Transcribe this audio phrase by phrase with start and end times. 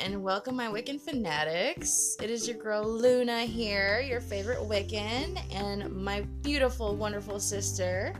[0.00, 2.16] and welcome, my Wiccan fanatics.
[2.22, 8.14] It is your girl Luna here, your favorite Wiccan, and my beautiful, wonderful sister.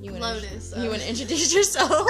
[0.00, 0.72] You wanna, Lotus.
[0.76, 2.08] You want to introduce yourself?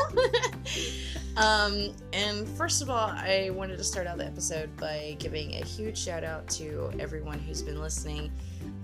[1.37, 5.65] um, and first of all, I wanted to start out the episode by giving a
[5.65, 8.31] huge shout out to everyone who's been listening.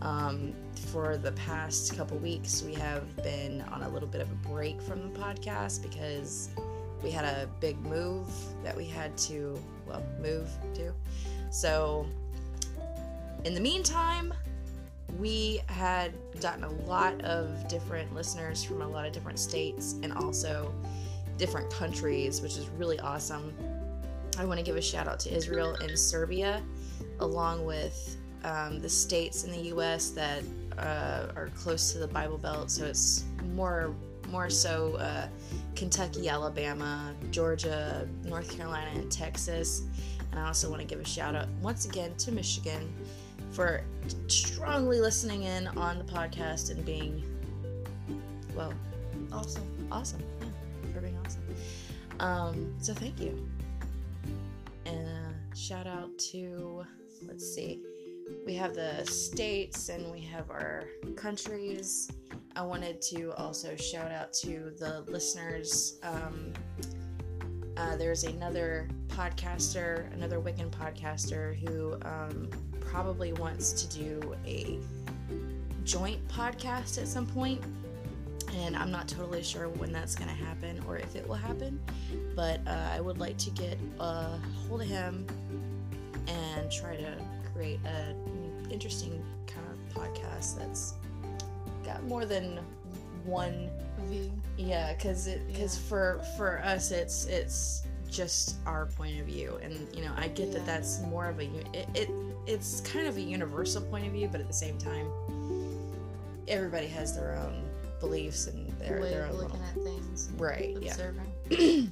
[0.03, 0.55] Um,
[0.93, 4.81] for the past couple weeks, we have been on a little bit of a break
[4.81, 6.49] from the podcast because
[7.03, 8.29] we had a big move
[8.63, 10.93] that we had to, well, move to.
[11.51, 12.07] So,
[13.45, 14.35] in the meantime,
[15.19, 20.13] we had gotten a lot of different listeners from a lot of different states and
[20.13, 20.73] also
[21.37, 23.55] different countries, which is really awesome.
[24.39, 26.63] I want to give a shout out to Israel and Serbia,
[27.19, 30.11] along with um, the states in the U.S.
[30.11, 30.43] that
[30.79, 32.71] uh, are close to the Bible Belt.
[32.71, 33.95] So it's more
[34.31, 35.29] more so uh,
[35.75, 39.83] Kentucky, Alabama, Georgia, North Carolina, and Texas.
[40.31, 42.93] And I also want to give a shout out once again to Michigan
[43.51, 43.83] for
[44.29, 47.23] strongly listening in on the podcast and being,
[48.55, 48.73] well,
[49.33, 49.65] awesome.
[49.91, 50.23] Awesome.
[50.41, 51.43] Yeah, for being awesome.
[52.21, 53.49] Um, so thank you.
[54.87, 56.85] And uh, shout out to,
[57.27, 57.81] let's see,
[58.47, 60.85] we have the states and we have our
[61.17, 62.11] countries.
[62.57, 65.99] I wanted to also shout out to the listeners.
[66.03, 66.53] Um,
[67.77, 72.49] uh, there's another podcaster, another Wiccan podcaster, who um,
[72.81, 74.79] probably wants to do a
[75.85, 77.63] joint podcast at some point.
[78.57, 81.81] And I'm not totally sure when that's going to happen or if it will happen.
[82.35, 85.27] But uh, I would like to get a hold of him
[86.27, 87.15] and try to
[87.61, 88.17] create an
[88.71, 90.95] interesting kind of podcast that's
[91.85, 92.59] got more than
[93.25, 93.69] one
[94.07, 94.33] view.
[94.57, 95.89] Yeah, because it because yeah.
[95.89, 100.49] for for us it's it's just our point of view, and you know I get
[100.49, 100.55] yeah.
[100.55, 101.45] that that's more of a
[101.75, 102.11] it, it
[102.47, 105.07] it's kind of a universal point of view, but at the same time,
[106.49, 107.63] everybody has their own
[108.01, 110.79] beliefs and their way their own looking little, at things, right?
[110.79, 111.31] Observing.
[111.51, 111.83] Yeah.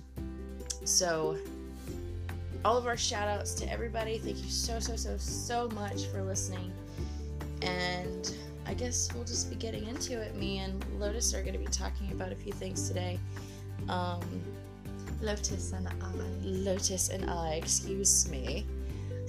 [0.86, 1.36] so
[2.68, 4.18] all of our shout outs to everybody.
[4.18, 6.70] Thank you so, so, so, so much for listening.
[7.62, 8.36] And
[8.66, 10.34] I guess we'll just be getting into it.
[10.34, 13.18] Me and Lotus are going to be talking about a few things today.
[13.88, 14.20] Um,
[15.22, 15.92] Lotus and I.
[16.42, 18.66] Lotus and I, excuse me.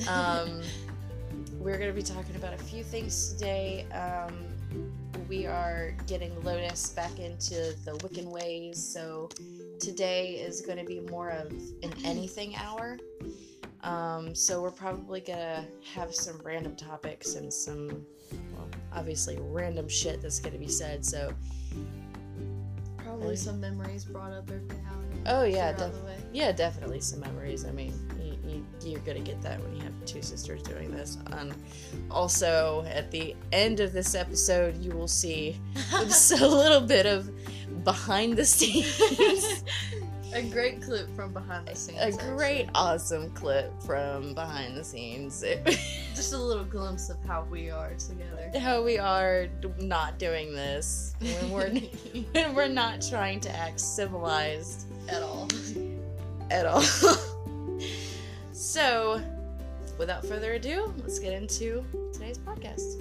[0.09, 0.61] Um,
[1.59, 3.85] we're going to be talking about a few things today.
[3.93, 4.33] Um,
[5.29, 9.29] we are getting Lotus back into the Wiccan ways, so
[9.79, 11.51] today is going to be more of
[11.83, 12.97] an anything hour.
[13.83, 18.05] Um, so we're probably gonna have some random topics and some,
[18.53, 21.05] well, obviously random shit that's gonna be said.
[21.05, 21.33] So
[22.97, 25.33] probably some memories brought up every now and then.
[25.33, 25.95] Oh yeah, def-
[26.33, 27.65] yeah, definitely some memories.
[27.65, 27.93] I mean,
[28.45, 31.17] you, you, are gonna get that when you have two sisters doing this.
[31.31, 31.53] Um,
[32.11, 35.57] also, at the end of this episode, you will see
[35.93, 36.03] a
[36.47, 37.29] little bit of
[37.83, 39.63] behind the scenes.
[40.33, 41.99] a great clip from behind the scenes.
[41.99, 42.71] A great, actually.
[42.75, 45.43] awesome clip from behind the scenes.
[46.15, 48.51] Just a little glimpse of how we are together.
[48.59, 49.47] How we are
[49.79, 51.69] not doing this when we're
[52.31, 55.47] when we're not trying to act civilized at all.
[56.51, 56.81] At all.
[58.51, 59.21] so,
[59.97, 62.99] without further ado, let's get into today's podcast.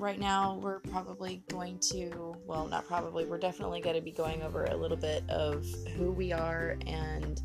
[0.00, 4.42] Right now we're probably going to, well, not probably, we're definitely going to be going
[4.42, 5.66] over a little bit of
[5.96, 7.42] who we are and,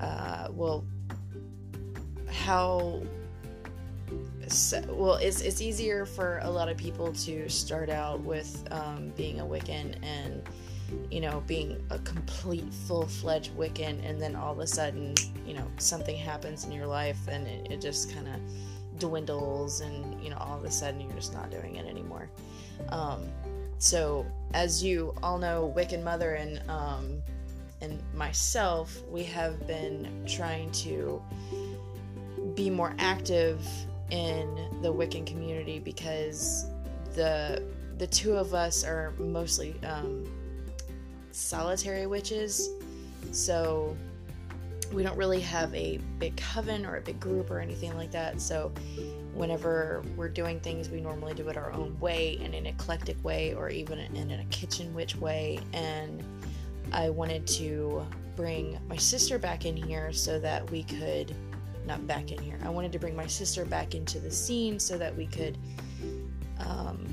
[0.00, 0.84] uh, well,
[2.30, 3.02] how.
[4.48, 9.10] So, well, it's, it's easier for a lot of people to start out with um,
[9.16, 10.42] being a Wiccan and,
[11.10, 15.14] you know, being a complete full fledged Wiccan, and then all of a sudden,
[15.46, 18.34] you know, something happens in your life and it, it just kind of
[19.02, 22.30] dwindles and you know all of a sudden you're just not doing it anymore.
[22.88, 23.24] Um,
[23.78, 27.22] so as you all know wiccan mother and um,
[27.80, 31.20] and myself we have been trying to
[32.54, 33.66] be more active
[34.10, 36.66] in the wiccan community because
[37.14, 37.62] the
[37.98, 40.24] the two of us are mostly um,
[41.32, 42.68] solitary witches.
[43.32, 43.96] So
[44.92, 48.40] we don't really have a big coven or a big group or anything like that.
[48.40, 48.72] So,
[49.34, 53.54] whenever we're doing things, we normally do it our own way in an eclectic way
[53.54, 55.58] or even in a kitchen witch way.
[55.72, 56.22] And
[56.92, 58.06] I wanted to
[58.36, 61.34] bring my sister back in here so that we could
[61.86, 62.58] not back in here.
[62.62, 65.58] I wanted to bring my sister back into the scene so that we could
[66.58, 67.04] um,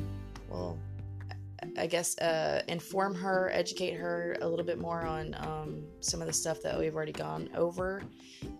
[1.80, 6.28] I guess uh, inform her, educate her a little bit more on um, some of
[6.28, 8.04] the stuff that we've already gone over,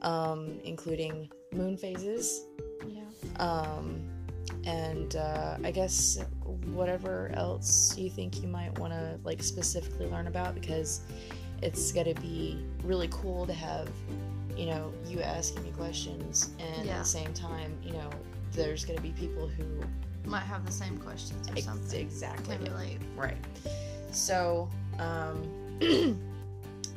[0.02, 2.46] um, including moon phases.
[2.88, 3.02] Yeah.
[3.38, 4.02] Um,
[4.66, 6.20] and uh, I guess
[6.74, 11.02] whatever else you think you might want to like specifically learn about because
[11.62, 13.90] it's gonna be really cool to have
[14.58, 16.94] you know you asking me questions and Yeah.
[16.96, 18.10] at the same time you know
[18.54, 19.64] there's gonna be people who
[20.30, 22.00] Might have the same questions or ex- something.
[22.00, 23.00] exactly Can relate.
[23.16, 23.38] Right.
[24.12, 25.44] So, um,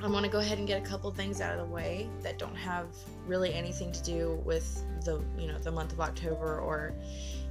[0.03, 2.39] I want to go ahead and get a couple things out of the way that
[2.39, 2.87] don't have
[3.27, 6.93] really anything to do with the, you know, the month of October or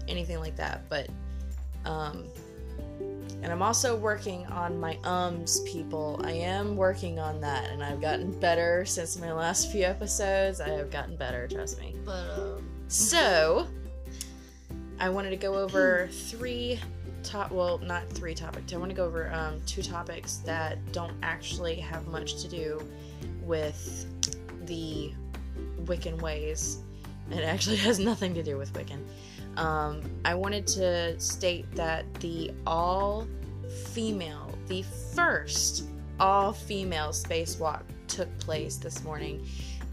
[0.07, 0.87] anything like that.
[0.89, 1.07] But,
[1.85, 2.25] um,
[3.41, 6.19] and I'm also working on my ums, people.
[6.23, 10.61] I am working on that, and I've gotten better since my last few episodes.
[10.61, 11.95] I have gotten better, trust me.
[12.05, 13.67] But um, So,
[15.01, 16.80] I wanted to go over three
[17.24, 17.51] top.
[17.51, 18.71] Well, not three topics.
[18.71, 22.88] I want to go over um, two topics that don't actually have much to do
[23.42, 24.06] with
[24.68, 25.12] the
[25.86, 26.83] Wiccan ways.
[27.31, 29.00] It actually has nothing to do with Wiccan.
[29.57, 33.27] Um, I wanted to state that the all
[33.94, 34.83] female, the
[35.15, 35.86] first
[36.19, 39.48] all female spacewalk took place this morning,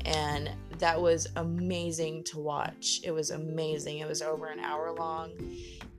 [0.05, 3.01] and that was amazing to watch.
[3.05, 3.99] It was amazing.
[3.99, 5.33] It was over an hour long,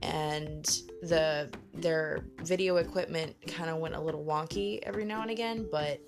[0.01, 0.65] and
[1.01, 5.99] the their video equipment kind of went a little wonky every now and again, but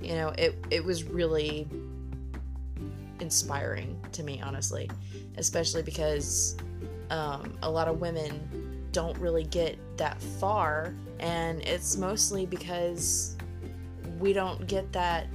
[0.00, 1.68] you know, it it was really
[3.20, 4.90] inspiring to me, honestly,
[5.36, 6.56] especially because
[7.10, 13.36] um, a lot of women don't really get that far, and it's mostly because
[14.18, 15.26] we don't get that,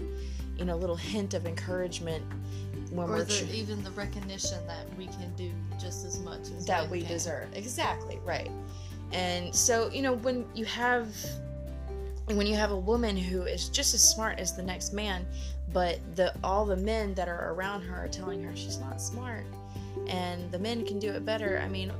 [0.57, 2.23] you know, little hint of encouragement
[2.91, 6.65] when or we're the, even the recognition that we can do just as much as
[6.65, 7.09] that we can.
[7.09, 7.47] deserve.
[7.53, 8.51] Exactly, right.
[9.11, 11.13] And so, you know, when you have
[12.27, 15.25] when you have a woman who is just as smart as the next man,
[15.73, 19.45] but the all the men that are around her are telling her she's not smart
[20.07, 21.61] and the men can do it better.
[21.63, 21.91] I mean,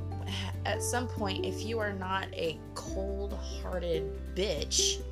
[0.66, 5.02] at some point if you are not a cold-hearted bitch,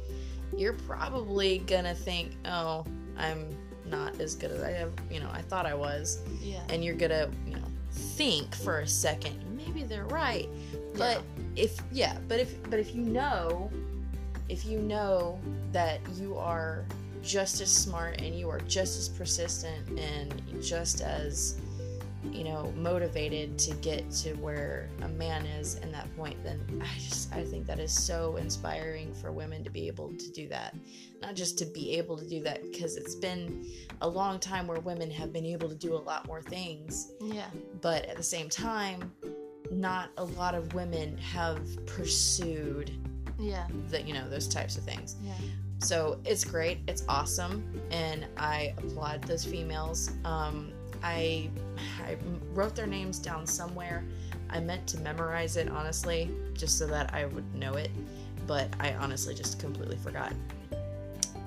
[0.56, 2.84] you're probably going to think, "Oh,
[3.16, 3.56] I'm
[3.90, 6.60] not as good as I have, you know, I thought I was." Yeah.
[6.68, 7.62] and you're gonna you know
[7.92, 10.48] think for a second maybe they're right
[10.96, 11.22] but
[11.56, 13.70] if yeah but if but if you know
[14.48, 15.38] if you know
[15.72, 16.84] that you are
[17.22, 21.60] just as smart and you are just as persistent and just as
[22.32, 26.98] you know motivated to get to where a man is in that point then i
[26.98, 30.74] just i think that is so inspiring for women to be able to do that
[31.22, 33.64] not just to be able to do that because it's been
[34.00, 37.46] a long time where women have been able to do a lot more things Yeah.
[37.80, 39.12] but at the same time
[39.70, 42.90] not a lot of women have pursued
[43.38, 43.66] Yeah.
[43.90, 45.34] that you know those types of things Yeah.
[45.78, 50.72] so it's great it's awesome and i applaud those females um,
[51.02, 51.50] I,
[52.04, 52.16] I
[52.52, 54.04] wrote their names down somewhere.
[54.50, 57.90] I meant to memorize it honestly just so that i would know it
[58.46, 60.32] but i honestly just completely forgot.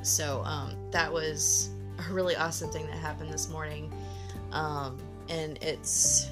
[0.04, 1.70] So um, that was
[2.10, 3.92] a really awesome thing that happened this morning.
[4.52, 4.98] Um,
[5.30, 6.28] and it's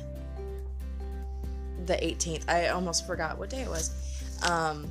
[1.86, 3.92] the 18th i almost forgot what day it was.
[4.48, 4.88] Um,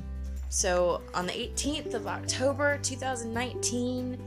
[0.49, 4.17] so on the 18th of October 2019,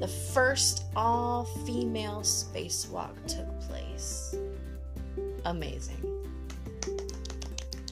[0.00, 4.34] the first all female spacewalk took place.
[5.44, 5.98] Amazing.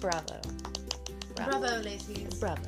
[0.00, 0.40] Bravo.
[1.36, 2.34] Bravo, ladies.
[2.40, 2.62] Bravo.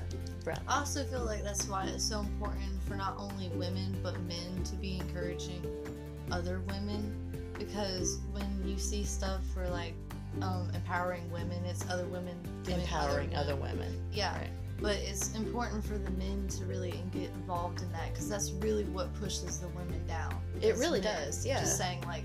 [0.44, 0.60] Bravo.
[0.68, 4.62] I also feel like that's why it's so important for not only women but men
[4.64, 5.64] to be encouraging
[6.30, 9.94] other women because when you see stuff for like
[10.42, 14.00] um, empowering women, it's other women doing Empowering other women.
[14.12, 14.50] Yeah, Right.
[14.80, 18.84] But it's important for the men to really get involved in that because that's really
[18.84, 20.34] what pushes the women down.
[20.60, 21.60] It really does, yeah.
[21.60, 22.24] Just saying like,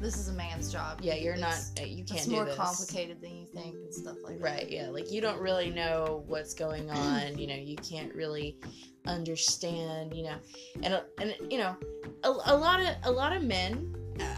[0.00, 1.00] this is a man's job.
[1.02, 2.56] Yeah, you're not, It's- uh, you can't It's more this.
[2.56, 4.44] complicated than you think and stuff like that.
[4.44, 4.88] Right, yeah.
[4.88, 8.58] Like you don't really know what's going on, you know, you can't really
[9.06, 10.36] understand, you know.
[10.82, 11.76] And uh, and you know,
[12.24, 13.94] a, a lot of a lot of men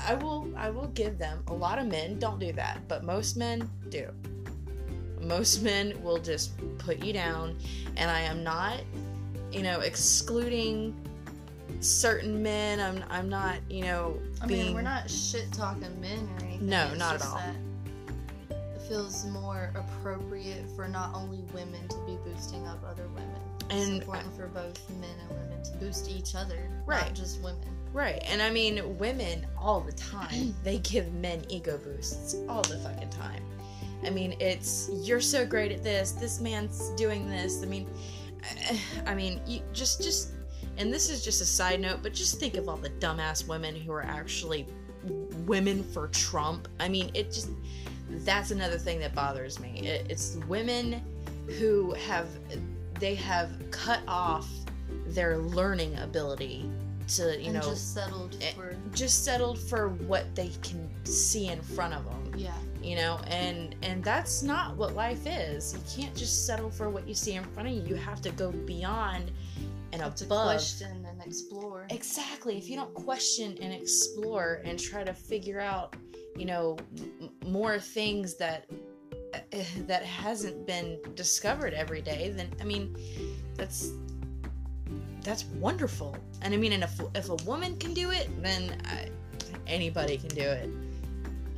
[0.06, 3.36] I will I will give them a lot of men don't do that, but most
[3.36, 4.08] men do.
[5.20, 7.56] Most men will just put you down
[7.96, 8.80] and I am not,
[9.52, 10.94] you know, excluding
[11.80, 12.80] certain men.
[12.80, 16.68] I'm I'm not, you know, I being mean, we're not shit talking men or anything.
[16.68, 17.40] No, it's not at all.
[18.50, 23.28] It feels more appropriate for not only women to be boosting up other women.
[23.70, 27.04] it's And- uh, important for both men and women to boost each other, Right.
[27.04, 27.60] not just women.
[27.92, 32.78] Right, and I mean, women all the time, they give men ego boosts all the
[32.78, 33.42] fucking time.
[34.04, 37.62] I mean, it's, you're so great at this, this man's doing this.
[37.62, 37.88] I mean,
[39.06, 40.32] I mean, you just, just,
[40.76, 43.74] and this is just a side note, but just think of all the dumbass women
[43.74, 44.66] who are actually
[45.46, 46.68] women for Trump.
[46.78, 47.50] I mean, it just,
[48.10, 49.80] that's another thing that bothers me.
[49.80, 51.02] It, it's women
[51.58, 52.28] who have,
[53.00, 54.48] they have cut off
[55.06, 56.70] their learning ability
[57.08, 61.48] to, you and know, just settled eh, for just settled for what they can see
[61.48, 62.52] in front of them yeah.
[62.82, 65.74] You know and and that's not what life is.
[65.74, 67.82] You can't just settle for what you see in front of you.
[67.82, 69.30] You have to go beyond
[69.92, 70.46] and Have to above.
[70.46, 71.86] question and explore.
[71.90, 72.58] exactly.
[72.58, 75.96] If you don't question and explore and try to figure out
[76.36, 76.76] you know
[77.20, 78.66] m- more things that
[79.52, 82.94] eh, that hasn't been discovered every day then i mean
[83.56, 83.90] that's
[85.22, 86.16] that's wonderful.
[86.42, 89.08] And i mean and if, if a woman can do it then I,
[89.66, 90.70] anybody can do it.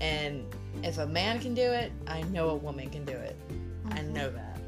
[0.01, 0.47] And
[0.83, 3.37] if a man can do it i know a woman can do it
[3.93, 4.13] I Mhm.
[4.13, 4.59] know that.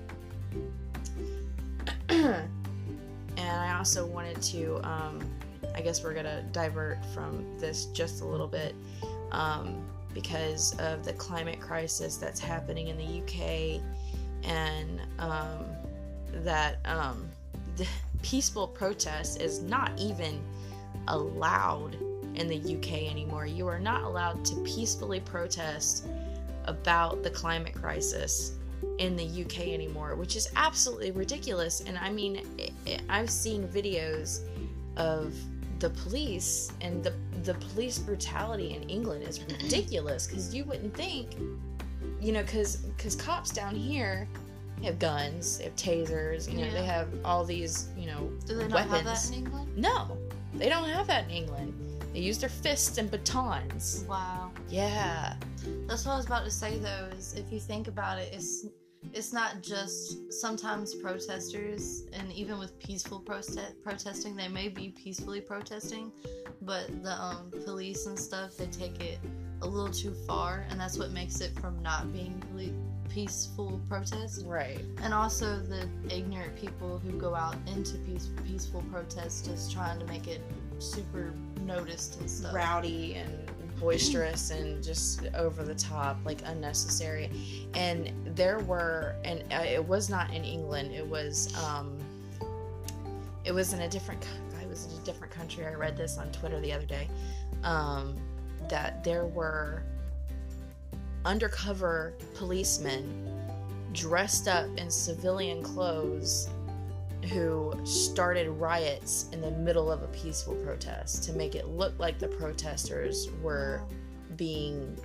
[2.08, 2.50] and
[3.38, 5.20] I also wanted to, um,
[5.74, 8.74] I guess we're gonna divert from this just a little bit
[9.30, 13.80] um, because of the climate crisis that's happening in the UK
[14.44, 15.64] and um,
[16.44, 17.28] that um,
[17.76, 17.86] the
[18.22, 20.42] peaceful protest is not even
[21.08, 21.96] allowed
[22.34, 23.46] in the UK anymore.
[23.46, 26.06] You are not allowed to peacefully protest
[26.64, 28.52] about the climate crisis
[28.98, 31.80] in the UK anymore, which is absolutely ridiculous.
[31.80, 32.42] And I mean,
[33.08, 34.40] I've seen videos
[34.96, 35.34] of
[35.78, 37.12] the police and the
[37.42, 41.34] the police brutality in England is ridiculous because you wouldn't think,
[42.20, 44.28] you know, because because cops down here
[44.84, 48.68] have guns, they have tasers, you know, they have all these, you know, Do they
[48.68, 48.92] not weapons.
[48.94, 49.76] have that in England?
[49.76, 50.16] No,
[50.54, 51.74] they don't have that in England.
[52.12, 54.04] They use their fists and batons.
[54.08, 54.50] Wow.
[54.68, 55.36] Yeah.
[55.86, 58.66] That's what I was about to say though, is if you think about it, it's
[59.12, 65.40] it's not just sometimes protesters and even with peaceful protest protesting, they may be peacefully
[65.40, 66.12] protesting,
[66.62, 69.18] but the um, police and stuff they take it
[69.62, 72.42] a little too far, and that's what makes it from not being
[73.08, 74.44] peaceful protest.
[74.46, 74.80] Right.
[75.02, 80.06] And also the ignorant people who go out into peace, peaceful protests just trying to
[80.06, 80.40] make it
[80.78, 81.34] super
[81.66, 82.54] noticed and stuff.
[82.54, 87.30] rowdy and boisterous and just over the top, like unnecessary.
[87.74, 90.92] And there were, and uh, it was not in England.
[90.92, 91.98] It was, um,
[93.44, 94.24] it was in a different.
[94.62, 95.66] I was in a different country.
[95.66, 97.08] I read this on Twitter the other day.
[97.64, 98.16] Um,
[98.68, 99.82] that there were
[101.24, 103.28] undercover policemen
[103.92, 106.48] dressed up in civilian clothes
[107.26, 112.18] who started riots in the middle of a peaceful protest to make it look like
[112.18, 113.82] the protesters were
[114.36, 114.96] being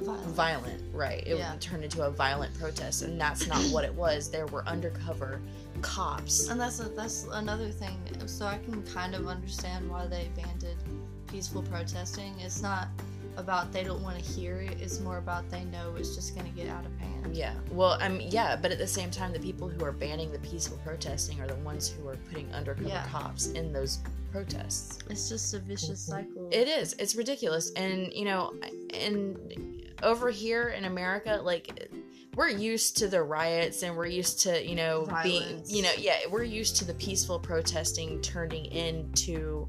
[0.00, 0.26] Violent.
[0.34, 1.54] violent right it Yeah.
[1.60, 5.40] turned into a violent protest and that's not what it was there were undercover
[5.80, 7.98] cops And that's a, that's another thing.
[8.26, 10.76] So I can kind of understand why they banded
[11.28, 12.34] peaceful protesting.
[12.40, 12.88] It's not
[13.36, 14.80] about they don't want to hear it.
[14.80, 17.34] It's more about they know it's just gonna get out of hand.
[17.36, 20.30] yeah well i mean yeah but at the same time the people who are banning
[20.32, 23.06] the peaceful protesting are the ones who are putting undercover Yeah.
[23.06, 24.00] cops in those
[24.32, 26.10] protests It's just a vicious mhm.
[26.10, 26.48] cycle.
[26.50, 26.94] It is.
[26.98, 27.70] It's ridiculous.
[27.72, 28.54] And, you know,
[28.94, 29.36] and
[30.02, 31.90] over here in America, like,
[32.34, 36.16] we're used to the riots and we're used to, you know, being, you know, yeah,
[36.30, 39.68] we're used to the peaceful protesting turning into,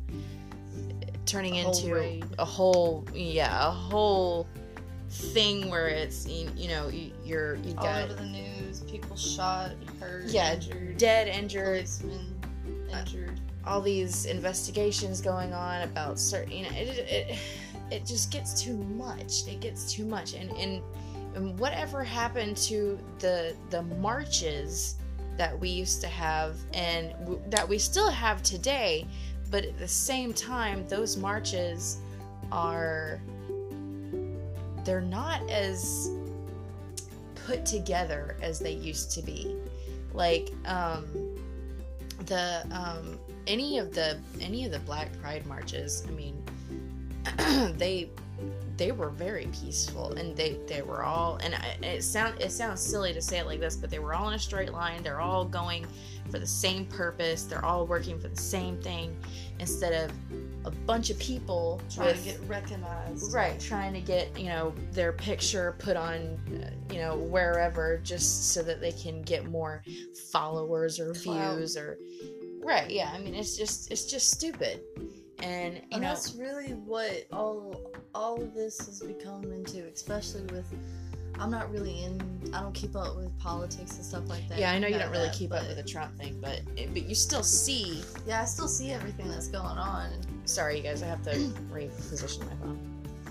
[1.25, 2.25] turning A into raid.
[2.39, 4.47] a whole, yeah, a whole
[5.09, 8.81] thing where it's, you, you know, you, you're, you all got over the news.
[8.81, 12.35] People shot, hurt, Yeah, injured, dead, injured, policemen
[12.93, 13.39] uh, injured.
[13.65, 17.37] all these investigations going on about certain you know it, it
[17.91, 20.81] it just gets too much it gets too much and and,
[21.35, 24.95] and whatever happened to the the marches
[25.37, 29.07] that we used to have and w- that we still have today
[29.53, 31.99] but at the same time those marches
[32.51, 33.21] are
[34.83, 36.09] they're not as
[37.45, 39.55] put together as they used to be.
[40.11, 41.05] Like um
[42.25, 46.41] the um any of the any of the black pride marches i mean
[47.77, 48.09] they
[48.77, 51.53] they were very peaceful and they they were all and
[51.83, 54.33] it sound it sounds silly to say it like this but they were all in
[54.33, 55.03] a straight line.
[55.03, 55.85] They're all going
[56.31, 57.43] for the same purpose.
[57.43, 59.15] They're all working for the same thing
[59.59, 60.11] instead of
[60.65, 63.33] a bunch of people Trying with- to get recognized.
[63.33, 66.39] right trying to get you know their picture put on
[66.91, 69.83] you know wherever just so that they can get more
[70.31, 71.97] followers or views or
[72.63, 74.79] right yeah i mean it's just it's just stupid
[75.43, 80.43] and you And know that's really what all all of this has become into, especially
[80.53, 80.65] with.
[81.39, 82.21] I'm not really in.
[82.53, 84.59] I don't keep up with politics and stuff like that.
[84.59, 86.93] yeah i know you don't really that, keep up with the trump thing but it,
[86.93, 90.11] but you still see Yeah, I still see everything that's going on,
[90.45, 91.31] sorry you guys i have to
[91.73, 92.79] reposition my phone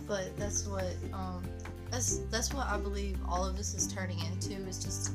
[0.09, 1.45] but that's what um,
[1.92, 5.12] that's that's what I believe all of this is turning into is just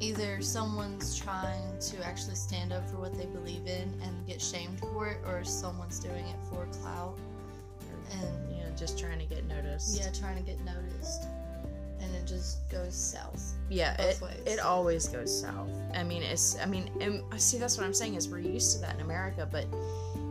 [0.00, 4.78] either someone's trying to actually stand up for what they believe in and get shamed
[4.80, 7.16] for it, or someone's doing it for clout
[8.12, 11.24] and you know just trying to get noticed yeah, trying to get noticed,
[12.00, 13.54] and it just goes south.
[13.68, 14.38] yeah it, ways.
[14.46, 17.94] it always goes south i mean it's i mean and uh, see that's what i'm
[17.94, 19.66] saying is we're used to that in america but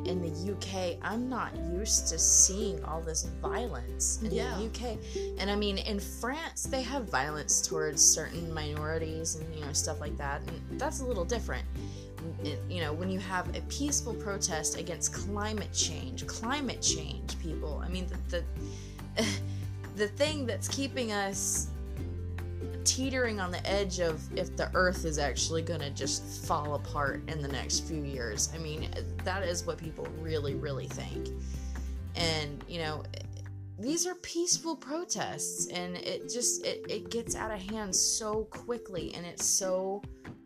[0.05, 4.57] in the uk i'm not used to seeing all this violence in Yeah.
[4.57, 4.97] the uk
[5.39, 9.99] and i mean in france they have violence towards certain minorities and you know stuff
[9.99, 11.65] like that and that's a little different
[12.43, 17.81] It- you know when you have a peaceful protest against climate change climate change people
[17.85, 18.41] i mean the
[19.17, 19.25] the,
[19.95, 21.67] the thing that's keeping us
[22.85, 27.21] teetering on the edge of if the earth is actually going to just fall apart
[27.27, 28.49] in the next few years.
[28.53, 28.89] I mean,
[29.23, 31.29] that is what people really, really think.
[32.15, 33.03] And, you know,
[33.77, 39.13] these are peaceful protests and it just it, it gets out of hand so quickly
[39.15, 40.01] and it's so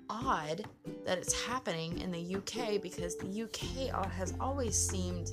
[0.09, 0.65] odd
[1.05, 5.31] that it's happening in the UK because the UK has always seemed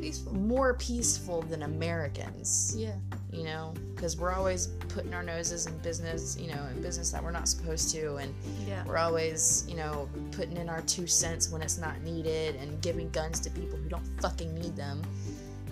[0.00, 0.34] Peaceful.
[0.34, 2.94] more peaceful than Americans Yeah.
[3.32, 7.22] you know because we're always putting our noses in business you know in business that
[7.22, 8.34] we're not supposed to and
[8.66, 8.84] Yeah.
[8.86, 13.10] we're always you know putting in our two cents when it's not needed and giving
[13.10, 15.02] guns to people who don't fucking need them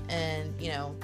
[0.08, 0.94] and you know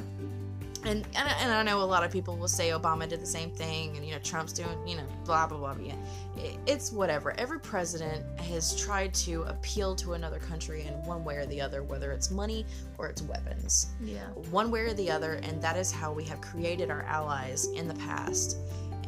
[0.84, 3.26] and, and, I- and I know a lot of people will say Obama did the
[3.26, 5.74] same thing, and you know Trump's doing, you know, blah blah blah.
[5.82, 5.94] Yeah,
[6.36, 7.32] It- it's whatever.
[7.38, 11.82] Every president has tried to appeal to another country in one way or the other,
[11.82, 12.64] whether it's money
[12.98, 14.26] or it's weapons Yeah.
[14.50, 17.86] one way or the other and that is how we have created our allies in
[17.88, 18.56] the past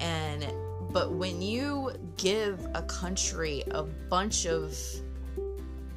[0.01, 0.47] and
[0.93, 4.77] but when you give a country a bunch of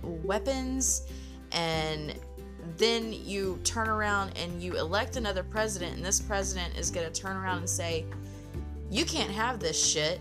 [0.04, 1.04] weapons
[1.52, 2.16] and
[2.78, 7.22] then you turn around and you elect another president and this president is going to
[7.22, 8.06] turn around and say
[8.90, 10.20] you can't have this shit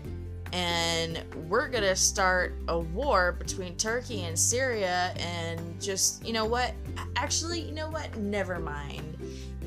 [0.53, 6.45] and we're going to start a war between Turkey and Syria and just you know
[6.45, 6.73] what?
[7.15, 8.15] Actually you know what?
[8.17, 9.17] Never mind.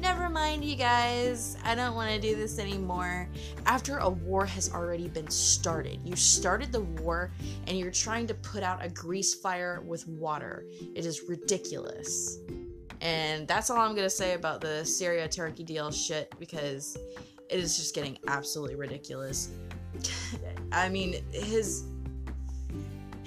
[0.01, 1.57] Never mind you guys.
[1.65, 3.29] I don't want to do this anymore.
[3.67, 7.31] After a war has already been started you started the war
[7.67, 10.65] and you're trying to put out a grease fire with water.
[10.95, 12.39] It is ridiculous
[13.01, 16.97] and that's all i'm going to say about the syria turkey deal shit because
[17.49, 19.51] it is just getting absolutely ridiculous
[20.73, 21.85] i mean his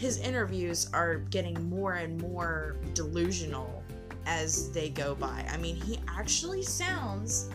[0.01, 3.83] his interviews are getting more and more delusional
[4.25, 5.45] as they go by.
[5.47, 7.49] I mean, he actually sounds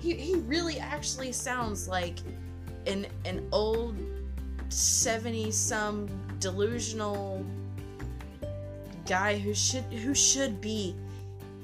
[0.00, 2.18] he, he really actually sounds like
[2.86, 3.96] an an old
[4.68, 6.06] 70 some
[6.38, 7.44] delusional
[9.04, 10.94] guy who should who should be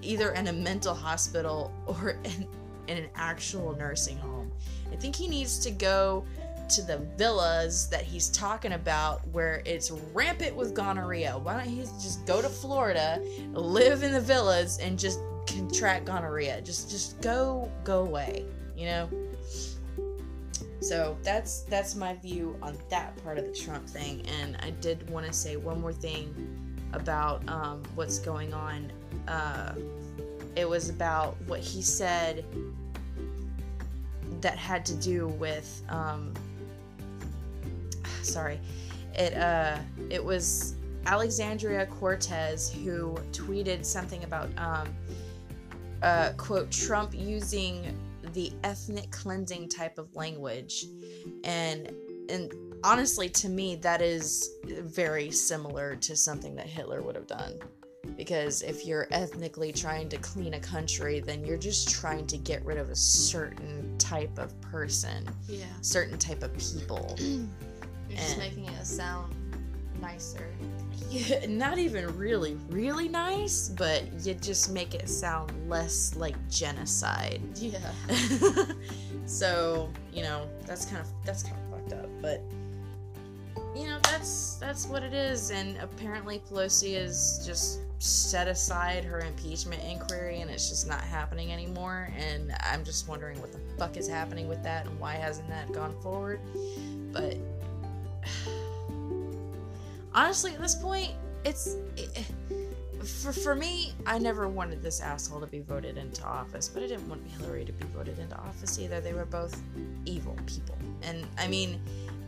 [0.05, 2.47] either in a mental hospital or in,
[2.89, 4.51] in an actual nursing home.
[4.93, 6.25] I think he needs to go
[6.69, 11.37] to the villas that he's talking about where it's rampant with gonorrhea.
[11.39, 13.21] Why don't he just go to Florida,
[13.53, 16.61] live in the villas, and just contract gonorrhea?
[16.63, 18.45] Just just go go away,
[18.77, 19.09] you know?
[20.81, 24.25] So that's that's my view on that part of the Trump thing.
[24.41, 26.35] And I did want to say one more thing
[26.93, 28.93] about um, what's going on.
[29.29, 29.73] Uh,
[30.57, 32.45] it was about what he said
[34.41, 36.33] that had to do with um,
[38.23, 38.61] sorry
[39.15, 39.79] it uh
[40.11, 40.75] it was
[41.07, 44.89] alexandria cortez who tweeted something about um
[46.03, 47.97] uh quote trump using
[48.33, 50.87] the ethnic cleansing type of language
[51.45, 51.93] and
[52.29, 57.59] and honestly to me that is very similar to something that hitler would have done
[58.17, 62.65] because if you're ethnically trying to clean a country then you're just trying to get
[62.65, 65.65] rid of a certain type of person Yeah.
[65.81, 67.17] certain type of people
[68.09, 69.35] You're just And- making it sound
[70.01, 70.47] nicer.
[71.11, 77.41] Yeah, not even really, really nice, but you just make it sound less like genocide.
[77.57, 77.79] Yeah.
[79.27, 82.43] so you know that's kind of that's kind of fucked up, but
[84.25, 85.51] that's that's what it is.
[85.51, 91.53] And apparently Pelosi has just set aside her impeachment inquiry, and it's just not happening
[91.53, 92.11] anymore.
[92.17, 95.71] And I'm just wondering what the fuck is happening with that, and why hasn't that
[95.73, 96.41] gone forward?
[97.13, 97.37] But
[100.15, 101.13] honestly, at this point,
[101.45, 101.77] it's.
[101.97, 102.27] It,
[103.05, 106.87] for, for me, I never wanted this asshole to be voted into office, but I
[106.87, 108.99] didn't want Hillary to be voted into office either.
[109.03, 109.61] They were both
[110.07, 110.79] evil people.
[111.03, 111.83] And I mean,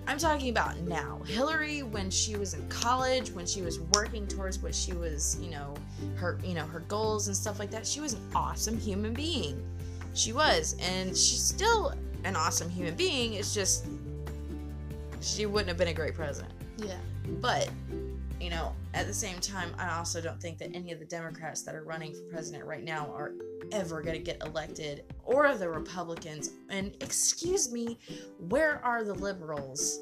[0.07, 1.21] I'm talking about now.
[1.27, 5.51] Hillary, when she was in college, when she was working towards what she was, you
[5.51, 5.75] know,
[6.15, 9.61] her, you know, her goals and stuff like that, she was an awesome human being.
[10.15, 11.93] She was, and she's still
[12.25, 13.35] an awesome human being.
[13.35, 13.87] It's just
[15.21, 16.53] she wouldn't have been a great president.
[16.79, 16.99] Yeah.
[17.41, 17.69] But,
[18.47, 21.63] you know, at the same time, I also don't think that any of the Democrats
[21.63, 23.33] that are running for president right now are
[23.73, 26.51] ever going to get elected, or the Republicans.
[26.69, 27.99] And excuse me,
[28.39, 29.99] where are the liberals?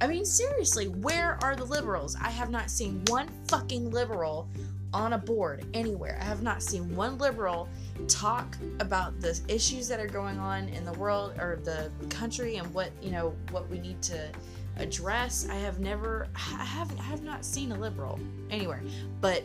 [0.00, 2.16] I mean, seriously, where are the liberals?
[2.20, 4.50] I have not seen one fucking liberal
[4.92, 6.18] on a board anywhere.
[6.20, 7.68] I have not seen one liberal
[8.08, 12.74] talk about the issues that are going on in the world or the country and
[12.74, 14.28] what, you know, what we need to
[14.76, 15.46] address.
[15.50, 18.18] I have never I have I have not seen a liberal
[18.50, 18.82] anywhere.
[19.20, 19.42] But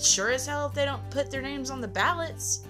[0.00, 2.62] sure as hell if they don't put their names on the ballots,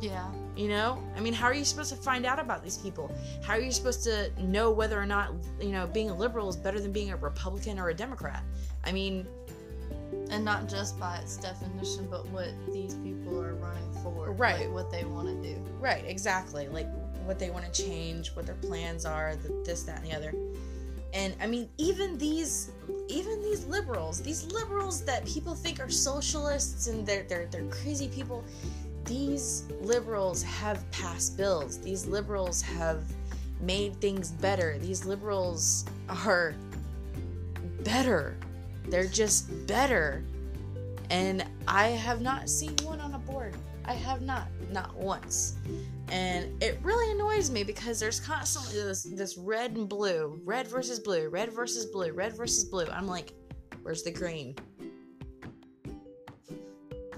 [0.00, 0.28] Yeah.
[0.56, 1.02] you know?
[1.16, 3.10] I mean, how are you supposed to find out about these people?
[3.42, 6.56] How are you supposed to know whether or not, you know, being a liberal is
[6.56, 8.42] better than being a Republican or a Democrat?
[8.84, 9.26] I mean,
[10.30, 14.32] And not just by its definition, but what these people are running for.
[14.32, 14.60] Right.
[14.66, 15.56] Like what they want to do.
[15.80, 16.68] Right, exactly.
[16.68, 16.86] Like
[17.24, 20.32] what they want to change, what their plans are, the, this, that, and the other.
[21.14, 22.70] And I mean, even these,
[23.08, 28.08] even these liberals, these liberals that people think are socialists and they're they're they're crazy
[28.08, 28.44] people.
[29.04, 31.78] These liberals have passed bills.
[31.78, 33.02] These liberals have
[33.60, 34.78] made things better.
[34.78, 36.54] These liberals are
[37.84, 38.36] better.
[38.88, 40.22] They're just better.
[41.10, 43.54] And I have not seen one on a board.
[43.88, 45.56] I have not, not once.
[46.10, 51.00] And it really annoys me because there's constantly this this red and blue, red versus
[51.00, 52.86] blue, red versus blue, red versus blue.
[52.92, 53.32] I'm like,
[53.82, 54.54] where's the green?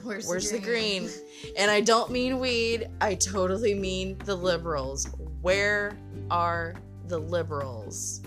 [0.02, 1.10] Where's, Where's the green?
[1.58, 5.08] And I don't mean weed, I totally mean the liberals.
[5.42, 5.98] Where
[6.30, 6.74] are
[7.06, 8.22] the liberals?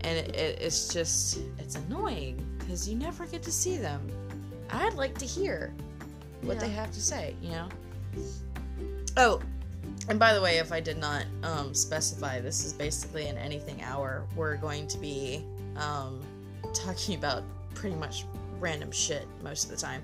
[0.00, 4.06] And it, it, it's just, it's annoying because you never get to see them.
[4.70, 5.72] I'd like to hear
[6.46, 7.68] what they have to say, you know?
[9.16, 9.40] Oh,
[10.08, 13.82] and by the way, if I did not um, specify, this is basically an anything
[13.82, 14.24] hour.
[14.36, 15.44] We're going to be
[15.76, 16.20] um,
[16.74, 17.42] talking about
[17.74, 18.24] pretty much
[18.60, 20.02] random shit most of the time.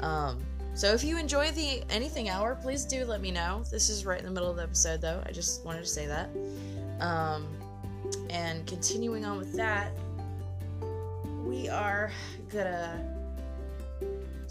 [0.00, 0.38] Um,
[0.74, 3.62] so if you enjoy the anything hour, please do let me know.
[3.70, 5.22] This is right in the middle of the episode, though.
[5.26, 6.30] I just wanted to say that.
[7.00, 7.46] Um,
[8.30, 9.92] and continuing on with that,
[11.44, 12.10] we are
[12.50, 13.11] gonna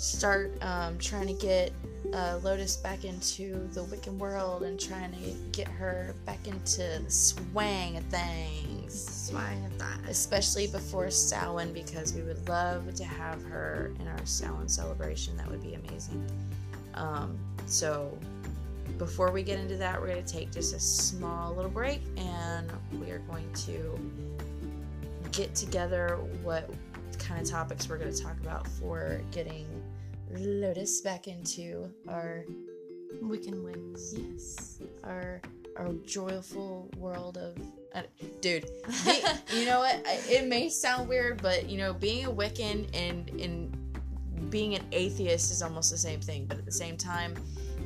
[0.01, 1.71] start um, trying to get
[2.11, 7.11] uh, Lotus back into the Wiccan world and trying to get her back into the
[7.11, 9.99] swang of things Swine of that.
[10.09, 15.37] especially before Samhain because we would love to have her in our Samhain celebration.
[15.37, 16.25] That would be amazing.
[16.95, 17.37] Um,
[17.67, 18.17] so,
[18.97, 22.71] before we get into that, we're going to take just a small little break and
[22.99, 23.99] we are going to
[25.31, 26.69] get together what
[27.19, 29.65] kind of topics we're going to talk about for getting
[30.39, 32.45] Lotus back into our
[33.23, 34.13] Wiccan wings.
[34.17, 35.41] yes our
[35.77, 37.57] our joyful world of
[37.95, 38.01] uh,
[38.41, 38.63] dude
[39.05, 39.21] be-
[39.59, 43.29] you know what I, it may sound weird but you know being a wiccan and
[43.39, 47.35] and being an atheist is almost the same thing but at the same time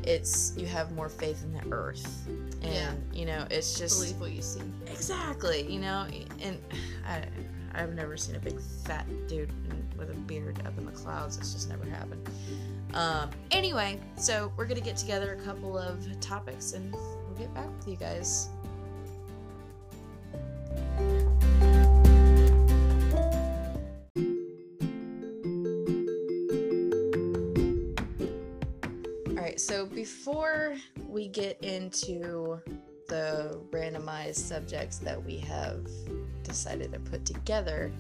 [0.04, 2.92] it's you have more faith in the earth and Yeah.
[3.14, 4.62] you know it's just Believe what you see.
[4.88, 6.06] exactly you know
[6.42, 6.60] and
[7.08, 7.24] i
[7.74, 9.52] i've never seen a big fat dude
[9.98, 11.38] with a beard up in the clouds.
[11.38, 12.28] It's just never happened.
[12.94, 17.68] Um anyway so we're gonna get together a couple of topics and we'll get back
[17.78, 18.50] with you guys.
[29.30, 30.76] All right so before
[31.08, 32.60] we get into
[33.08, 35.88] the randomized subjects that we have
[36.44, 37.92] decided to put together,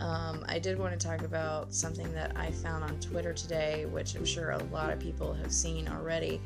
[0.00, 4.14] um, I did want to talk about something that I found on Twitter today, which
[4.14, 6.40] I'm sure a lot of people have seen already.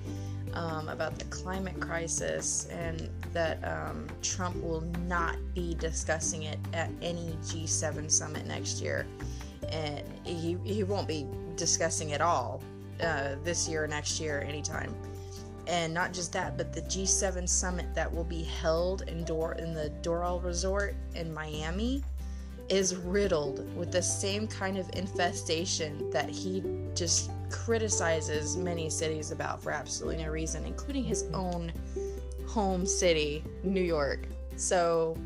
[0.55, 6.91] um, about the climate crisis and that um, Trump will not be discussing it at
[7.03, 9.07] any G7 summit next year.
[9.71, 12.63] And he, he won't be discussing it all
[13.03, 14.95] uh, this year or next year anytime.
[15.67, 19.75] And not just that, but the G7 summit that will be held in, Dor- in
[19.75, 22.03] the Doral Resort in Miami
[22.69, 26.63] is riddled with the same kind of infestation that he
[26.95, 31.73] just criticizes many cities about for absolutely no reason, including his own
[32.47, 34.27] home city, New York.
[34.57, 35.17] So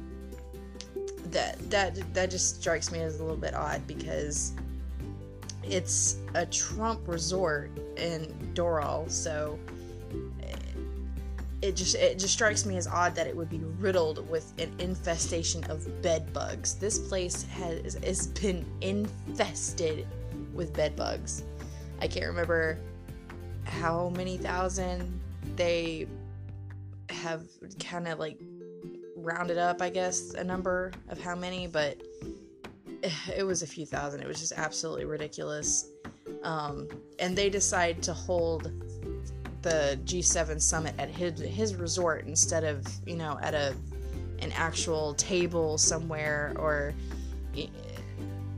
[1.30, 4.52] that that that just strikes me as a little bit odd because
[5.62, 9.58] it's a Trump resort in Doral, so
[11.62, 14.74] it just it just strikes me as odd that it would be riddled with an
[14.80, 16.74] infestation of bed bugs.
[16.74, 20.06] This place has has been infested
[20.52, 21.44] with bed bugs.
[22.00, 22.78] I can't remember
[23.64, 25.20] how many thousand
[25.54, 26.08] they
[27.10, 27.44] have
[27.78, 28.38] kind of like
[29.16, 31.96] rounded up, I guess, a number of how many, but
[33.36, 34.20] it was a few thousand.
[34.20, 35.88] It was just absolutely ridiculous.
[36.42, 36.88] Um,
[37.20, 38.72] and they decide to hold
[39.62, 43.74] the G7 summit at his, his resort instead of, you know, at a
[44.42, 46.92] an actual table somewhere or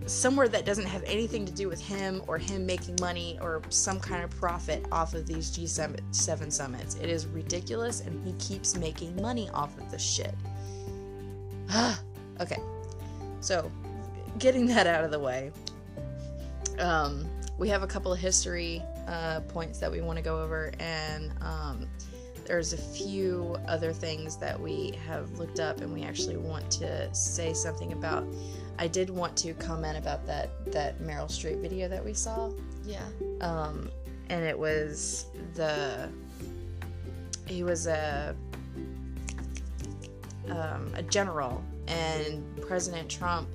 [0.07, 3.99] somewhere that doesn't have anything to do with him or him making money or some
[3.99, 6.97] kind of profit off of these G7 summits.
[6.97, 10.35] It is ridiculous and he keeps making money off of this shit.
[12.41, 12.59] okay.
[13.41, 13.71] So,
[14.39, 15.53] getting that out of the way.
[16.79, 17.27] Um,
[17.59, 21.33] we have a couple of history uh, points that we want to go over, and
[21.41, 21.89] um,
[22.47, 27.13] there's a few other things that we have looked up and we actually want to
[27.15, 28.27] say something about.
[28.79, 32.51] I did want to comment about that that Meryl Streep video that we saw.
[32.85, 33.05] Yeah.
[33.41, 33.91] Um,
[34.29, 36.09] and it was the
[37.47, 38.35] he was a
[40.51, 43.49] um, a general, and President Trump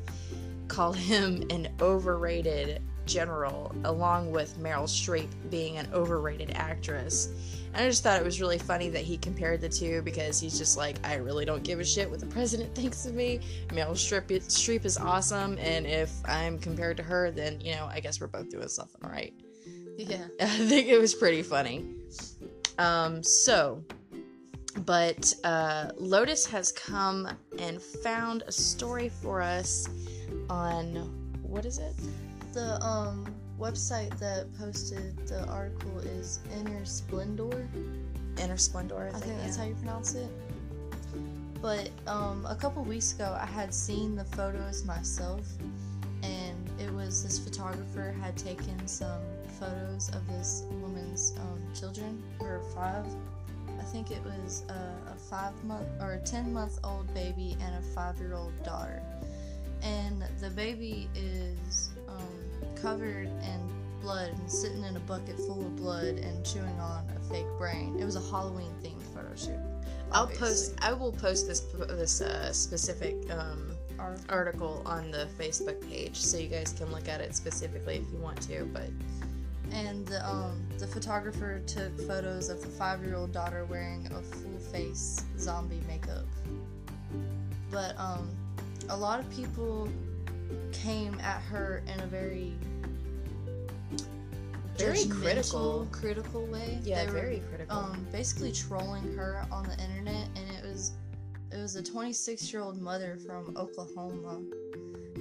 [0.67, 7.29] called him an overrated general, along with Meryl Streep being an overrated actress.
[7.73, 10.57] And I just thought it was really funny that he compared the two because he's
[10.57, 13.39] just like, I really don't give a shit what the president thinks of me.
[13.67, 17.99] Meryl Streep, Streep is awesome, and if I'm compared to her, then, you know, I
[17.99, 19.33] guess we're both doing something right.
[19.97, 20.25] Yeah.
[20.39, 21.85] I think it was pretty funny.
[22.77, 23.83] Um, so,
[24.85, 29.87] but uh, Lotus has come and found a story for us
[30.49, 30.95] on
[31.43, 31.95] what is it?
[32.53, 33.25] The um
[33.59, 37.67] website that posted the article is Inner Splendor.
[38.37, 38.95] Inner Splendor.
[38.95, 39.63] I, I think, think that's yeah.
[39.63, 40.29] how you pronounce it.
[41.61, 45.45] But um, a couple weeks ago, I had seen the photos myself,
[46.23, 49.21] and it was this photographer had taken some
[49.59, 53.05] photos of this woman's um, children, her five.
[53.77, 57.75] I think it was a, a five month or a ten month old baby and
[57.75, 59.01] a five year old daughter,
[59.81, 61.89] and the baby is
[62.81, 63.69] covered in
[64.01, 67.97] blood and sitting in a bucket full of blood and chewing on a fake brain.
[67.99, 69.59] It was a Halloween themed photo shoot.
[70.11, 70.47] I'll obviously.
[70.47, 70.75] post.
[70.81, 76.37] I will post this this uh, specific um, Our- article on the Facebook page so
[76.37, 78.63] you guys can look at it specifically if you want to.
[78.73, 78.89] But
[79.71, 85.81] and the, um, the photographer took photos of the five-year-old daughter wearing a full-face zombie
[85.87, 86.25] makeup.
[87.69, 88.29] But um,
[88.89, 89.87] a lot of people
[90.71, 92.53] came at her in a very
[94.77, 95.87] Very critical.
[95.91, 96.79] critical way.
[96.83, 97.77] yeah, They were, very critical.
[97.77, 100.93] um, basically trolling her on the internet, and it was
[101.51, 104.41] it was a 26 year old mother from Oklahoma,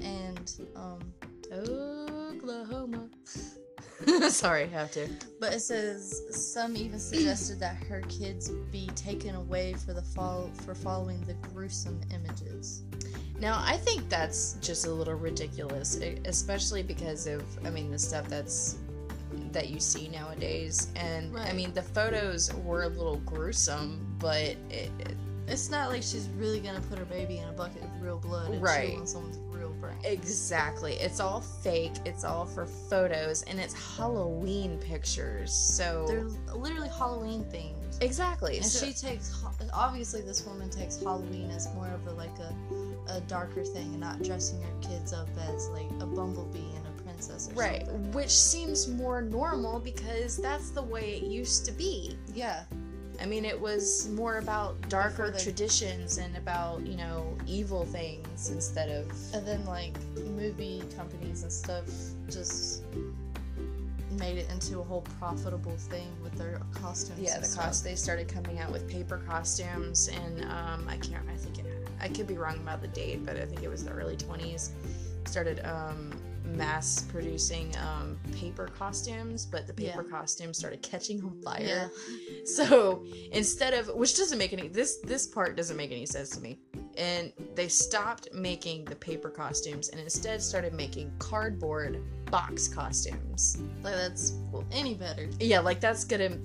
[0.00, 0.98] and um,
[1.52, 3.08] Oklahoma.
[4.30, 5.08] Sorry, have to.
[5.40, 10.50] But it says some even suggested that her kids be taken away for the fall
[10.64, 12.82] for following the gruesome images.
[13.40, 18.28] Now, I think that's just a little ridiculous, especially because of, I mean, the stuff
[18.28, 18.76] that's
[19.52, 20.88] that you see nowadays.
[20.96, 26.02] And I mean, the photos were a little gruesome, but it, it- It's not like
[26.02, 28.98] she's really gonna put her baby in a bucket of real blood and Right.
[29.08, 29.96] someone's real brain.
[30.04, 31.94] exactly, it's all fake.
[32.04, 35.50] It's all for photos, and it's Halloween pictures.
[35.50, 38.02] So They're literally Halloween themed.
[38.02, 38.58] exactly.
[38.58, 42.52] And so- she takes obviously this woman takes Halloween as more of a like a,
[43.08, 47.02] a darker thing and not dressing your kids up as like a bumblebee and a
[47.02, 48.12] princess or right, something.
[48.12, 52.16] which seems more normal because that's the way it used to be.
[52.34, 52.64] Yeah.
[53.20, 58.50] I mean, it was more about darker they- traditions and about, you know, evil things
[58.50, 59.10] instead of.
[59.34, 61.84] And then like movie companies and stuff
[62.30, 62.84] just
[64.12, 67.20] made it into a whole profitable thing with their costumes.
[67.20, 67.66] Yeah, the stuff.
[67.66, 71.28] cost they started coming out with paper costumes, and um, I can't.
[71.28, 71.66] I think it,
[72.00, 74.72] I could be wrong about the date, but I think it was the early twenties.
[75.24, 76.12] Started um,
[76.56, 81.62] mass producing um, paper costumes, but the paper costumes started catching on fire.
[81.62, 81.88] Yeah.
[82.44, 86.40] So instead of which doesn't make any this this part doesn't make any sense to
[86.40, 86.58] me.
[86.96, 93.58] And they stopped making the paper costumes and instead started making cardboard box costumes.
[93.82, 95.28] Like that's well, any better.
[95.40, 96.38] Yeah, like that's gonna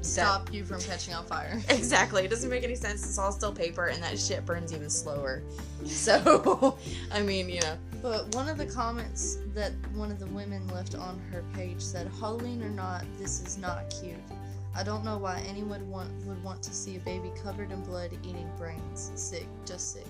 [0.00, 1.60] Stop you from catching on fire.
[1.68, 2.24] Exactly.
[2.24, 3.04] It doesn't make any sense.
[3.04, 5.42] It's all still paper and that shit burns even slower.
[5.86, 6.76] So
[7.12, 7.76] I mean, you know.
[8.02, 12.10] But one of the comments that one of the women left on her page said,
[12.18, 14.16] "Halloween or not, this is not cute.
[14.74, 18.10] I don't know why anyone want, would want to see a baby covered in blood
[18.24, 19.12] eating brains.
[19.14, 20.06] Sick, just sick."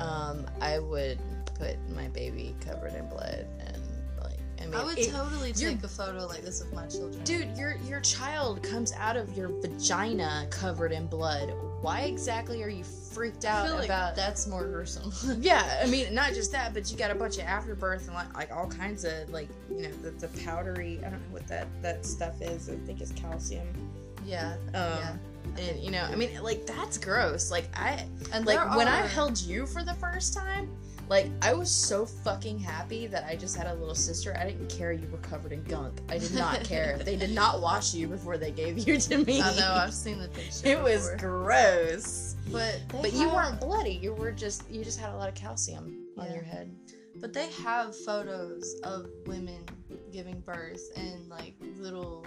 [0.00, 1.18] Um, I would
[1.54, 3.81] put my baby covered in blood and
[4.62, 7.22] I mean I would it- totally take a photo like this of my children.
[7.24, 11.52] Dude, your your child comes out of your vagina covered in blood.
[11.80, 14.14] Why exactly are you freaked I out like about?
[14.16, 15.12] that's more gruesome.
[15.42, 18.34] Yeah, I mean, not just that, but you got a bunch of afterbirth and like,
[18.36, 20.98] like all kinds of like you know the, the powdery.
[21.04, 22.68] I don't know what that that stuff is.
[22.68, 23.66] I think it's calcium.
[24.24, 25.16] yeah, Um, yeah.
[25.58, 27.50] and you know, I mean, like that's gross.
[27.50, 30.70] Like I And like when I held you for the first time.
[31.08, 34.34] Like I was so fucking happy that I just had a little sister.
[34.38, 36.00] I didn't care you were covered in gunk.
[36.08, 36.98] I did not care.
[37.04, 39.42] they did not wash you before they gave you to me.
[39.42, 40.66] I know I've seen the picture.
[40.66, 42.36] it was gross.
[42.50, 43.92] but they But you weren't bloody.
[44.02, 46.74] You were just you just had a lot of calcium on your head.
[47.16, 49.64] But they have photos of women
[50.12, 52.26] giving birth and like little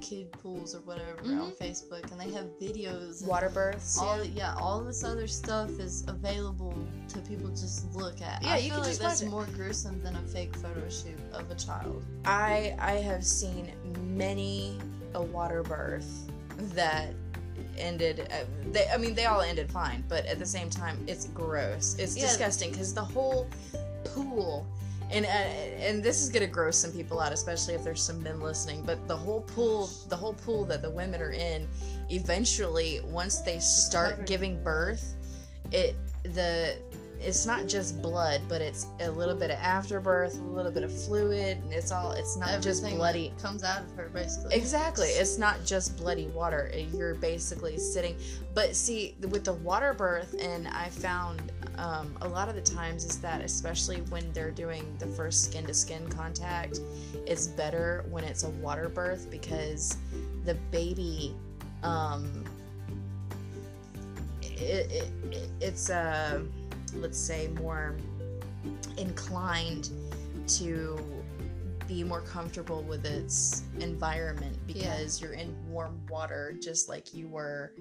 [0.00, 3.26] kid pools or whatever on Facebook, and they have videos.
[3.26, 3.98] Water births.
[3.98, 4.30] all yeah.
[4.34, 6.74] yeah, all this other stuff is available
[7.08, 8.42] to people just look at.
[8.42, 10.88] Yeah, I you feel can like just that's watch more gruesome than a fake photo
[10.88, 12.04] shoot of a child.
[12.24, 13.72] I I have seen
[14.16, 14.78] many
[15.14, 16.30] a water birth
[16.74, 17.14] that
[17.78, 21.26] ended uh, they I mean they all ended fine but at the same time it's
[21.26, 22.24] gross it's Yeah.
[22.24, 23.48] disgusting because the whole
[24.04, 24.66] pool
[25.10, 28.40] and uh, and this is gonna gross some people out especially if there's some men
[28.40, 31.66] listening but the whole pool the whole pool that the women are in
[32.10, 35.14] eventually once they start giving birth
[35.72, 36.76] it the
[37.20, 40.92] it's not just blood but it's a little bit of afterbirth a little bit of
[40.92, 44.54] fluid and it's all it's not just bloody comes out of her basically.
[44.54, 45.08] Exactly.
[45.08, 46.72] It's not just bloody water.
[46.92, 48.16] You're basically sitting.
[48.54, 53.04] But see, with the water birth, and I found um, a lot of the times
[53.04, 56.80] is that, especially when they're doing the first skin to skin contact,
[57.26, 59.98] it's better when it's a water birth because
[60.44, 61.34] the baby,
[61.82, 62.44] um,
[64.42, 66.42] it, it, it, it's uh,
[66.94, 67.96] let's say more
[68.96, 69.90] inclined
[70.48, 70.98] to
[71.86, 77.72] be more comfortable with its environment because you're in warm water just like you were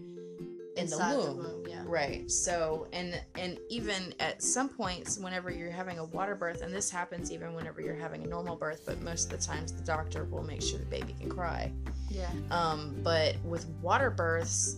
[0.75, 1.63] in Inside the womb.
[1.67, 1.83] yeah.
[1.85, 2.29] Right.
[2.29, 6.89] So and and even at some points whenever you're having a water birth and this
[6.89, 10.25] happens even whenever you're having a normal birth, but most of the times the doctor
[10.25, 11.71] will make sure the baby can cry.
[12.09, 12.29] Yeah.
[12.51, 14.77] Um, but with water births,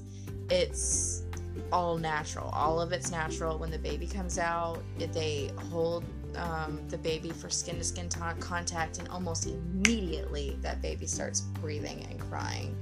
[0.49, 1.23] it's
[1.71, 2.49] all natural.
[2.49, 3.57] All of it's natural.
[3.57, 6.03] When the baby comes out, they hold
[6.35, 12.05] um, the baby for skin to skin contact, and almost immediately that baby starts breathing
[12.09, 12.75] and crying.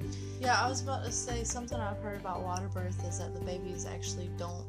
[0.46, 3.42] Yeah, I was about to say something I've heard about water birth is that the
[3.42, 4.66] babies actually don't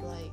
[0.00, 0.30] like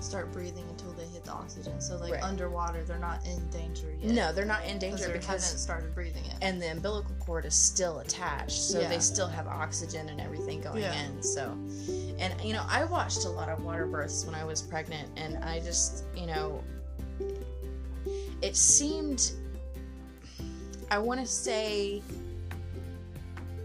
[0.00, 1.78] start breathing until they hit the oxygen.
[1.78, 2.22] So like Right.
[2.22, 4.10] underwater, they're not in danger yet.
[4.14, 6.36] No, they're not in danger because haven't started breathing yet.
[6.40, 8.88] and the umbilical cord is still attached so Yeah.
[8.88, 10.94] they still have oxygen and everything going Yeah.
[11.04, 11.52] in so
[12.18, 15.36] and you know i watched a lot of water births when i was pregnant and
[15.44, 16.62] i just you know
[18.40, 19.32] it seemed
[20.90, 22.02] i want to say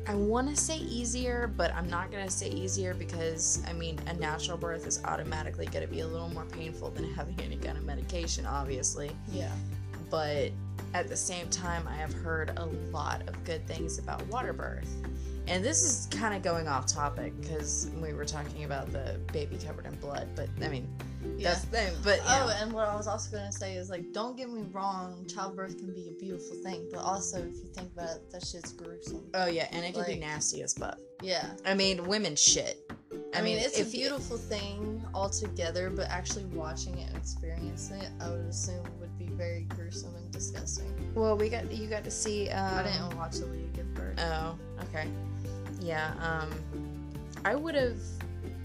[0.07, 3.99] I want to say easier, but I'm not going to say easier because, I mean,
[4.07, 7.57] a natural birth is automatically going to be a little more painful than having any
[7.57, 9.51] kind of medication, obviously yeah.
[10.11, 10.51] but
[10.93, 14.89] at the same time, I have heard a lot of good things about water birth.
[15.47, 19.57] And this is kind of going off topic because we were talking about the baby
[19.57, 20.87] covered in blood, but I mean,
[21.37, 21.49] Yeah.
[21.49, 21.93] that's the thing.
[22.03, 22.63] But Oh, yeah.
[22.63, 25.93] and what I was also gonna say is like, don't get me wrong, childbirth can
[25.93, 29.23] be a beautiful thing, but also if you think about it, that shit's gruesome.
[29.35, 30.97] oh yeah, and it can be like- nasty as fuck.
[31.21, 31.45] Yeah.
[31.65, 32.91] I mean, women shit.
[33.33, 38.29] I, mean, it's a beautiful thing altogether, but actually watching it and experiencing it, I
[38.29, 40.85] would assume would be very gruesome and disgusting.
[41.15, 42.49] well, we got you got to see.
[42.49, 44.19] Um, I didn't watch Aaliyah give birth.
[44.19, 45.07] Oh, okay.
[45.85, 46.49] Yeah, um
[47.43, 47.97] I would have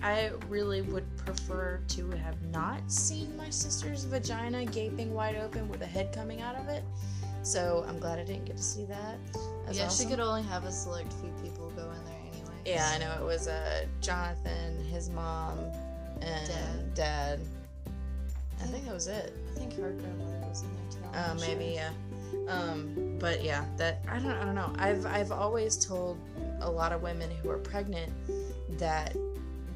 [0.03, 5.83] I really would prefer to have not seen my sister's vagina gaping wide open with
[5.83, 6.83] a head coming out of it.
[7.43, 9.18] So I'm glad I didn't get to see that.
[9.66, 10.07] That's yeah, awesome.
[10.07, 12.55] she could only have a select few people go in there anyway.
[12.64, 15.59] Yeah, I know it was uh, Jonathan, his mom,
[16.23, 16.95] and Dad.
[16.95, 17.41] dad.
[18.62, 19.35] I think that was it.
[19.55, 21.18] I think her grandmother was in there too.
[21.18, 21.75] I'm Uh, maybe sure.
[21.75, 21.91] yeah.
[22.49, 24.73] Um, but yeah, that I don't I don't know.
[24.79, 26.18] I've I've always told
[26.61, 28.13] a lot of women who are pregnant
[28.79, 29.17] that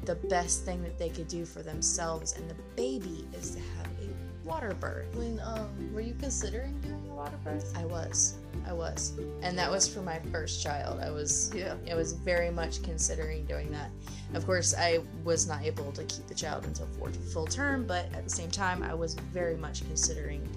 [0.05, 3.87] the best thing that they could do for themselves and the baby is to have
[4.01, 5.13] a water birth.
[5.15, 7.75] When um, were you considering doing a water birth?
[7.75, 8.35] I was,
[8.67, 10.99] I was, and that was for my first child.
[10.99, 11.75] I was Yeah.
[11.91, 13.89] I was very much considering doing that.
[14.35, 18.05] Of course, I was not able to keep the child until full, full term, but
[18.13, 20.47] at the same time, I was very much considering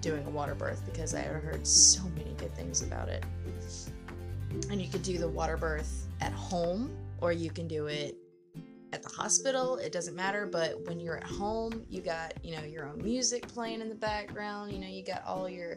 [0.00, 3.24] doing a water birth because I had heard so many good things about it.
[4.70, 6.90] And you could do the water birth at home,
[7.20, 8.16] or you can do it
[8.92, 9.76] at the hospital.
[9.76, 13.46] It doesn't matter, but when you're at home, you got, you know, your own music
[13.46, 15.76] playing in the background, you know, you got all your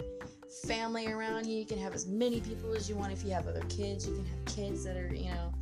[0.65, 1.57] family around you.
[1.57, 3.11] You can have as many people as you want.
[3.11, 5.53] If you have other kids, you can have kids that are, you know,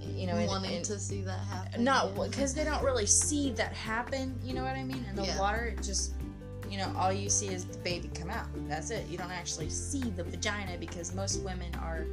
[0.00, 1.82] you know, in- wanting in- to see that happen.
[1.84, 2.26] not yeah.
[2.28, 4.38] because they don't really see that happen.
[4.44, 5.04] You know what I mean?
[5.10, 5.38] In the Yeah.
[5.40, 6.12] water, it just,
[6.70, 8.46] you know, all you see is the baby come out.
[8.68, 9.06] That's it.
[9.08, 12.06] You don't actually see the vagina because most women are,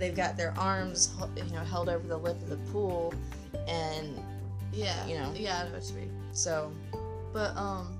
[0.00, 3.14] they've got their arms, you know, held over the lip of the pool,
[3.68, 4.18] and
[4.72, 5.32] yeah, you know.
[5.36, 6.12] yeah, I know what you mean.
[6.32, 6.72] so
[7.32, 7.96] But um,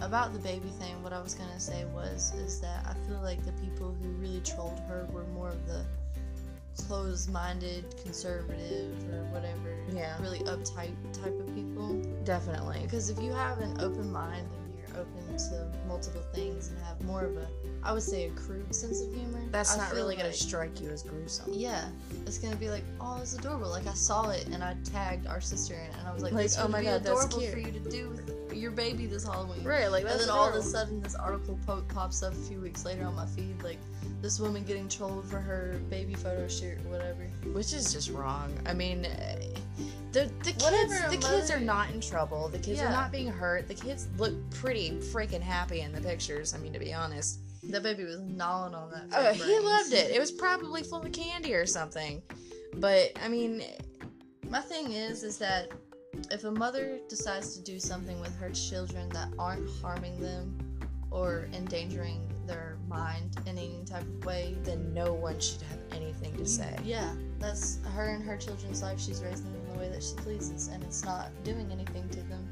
[0.00, 3.44] about the baby thing, what I was gonna say was is that I feel like
[3.44, 5.84] the people who really trolled her were more of the
[6.88, 10.20] closed-minded, conservative, or whatever, Yeah.
[10.20, 11.94] really uptight type of people.
[12.24, 14.63] definitely, Because if you have an open mind and you're open
[15.38, 17.46] to multiple things and have more of a,
[17.82, 20.90] I would say, a crude sense of humor, that's I not really gonna strike you
[20.90, 21.50] as gruesome.
[21.52, 21.84] Yeah,
[22.26, 23.68] it's gonna be like, oh, it's adorable.
[23.70, 26.32] Like I saw it and I tagged our sister in it, and I was like,
[26.32, 27.52] Like, this oh would my be God, that's adorable cute.
[27.52, 29.64] for you to do with your baby this Halloween.
[29.64, 32.60] Right, like And then all of a sudden, this article po- pops up a few
[32.60, 33.78] weeks later on my feed, like
[34.22, 37.22] this woman getting trolled for her baby photo shoot or whatever.
[37.52, 38.52] which is just wrong.
[38.66, 39.36] I mean, eh,
[40.12, 42.48] the the kids Whatever, the kids mother- are not in trouble.
[42.48, 43.68] The kids are not being hurt.
[43.68, 46.54] The kids look pretty freaking happy in the pictures.
[46.54, 49.04] I mean, to be honest, That baby was gnawing on that.
[49.12, 49.64] oh, he brains.
[49.64, 50.10] loved it.
[50.14, 52.22] It was probably full of candy or something.
[52.74, 53.62] But I mean,
[54.48, 55.72] My thing is, is that
[56.30, 60.56] if a mother decides to do something with her children that aren't harming them
[61.10, 66.36] or endangering their mind in any type of way, then no one should have anything
[66.36, 66.76] to say.
[66.84, 69.00] Yeah, that's her and her children's life.
[69.00, 72.48] She's raising them the way that she pleases, and it's not doing anything to them.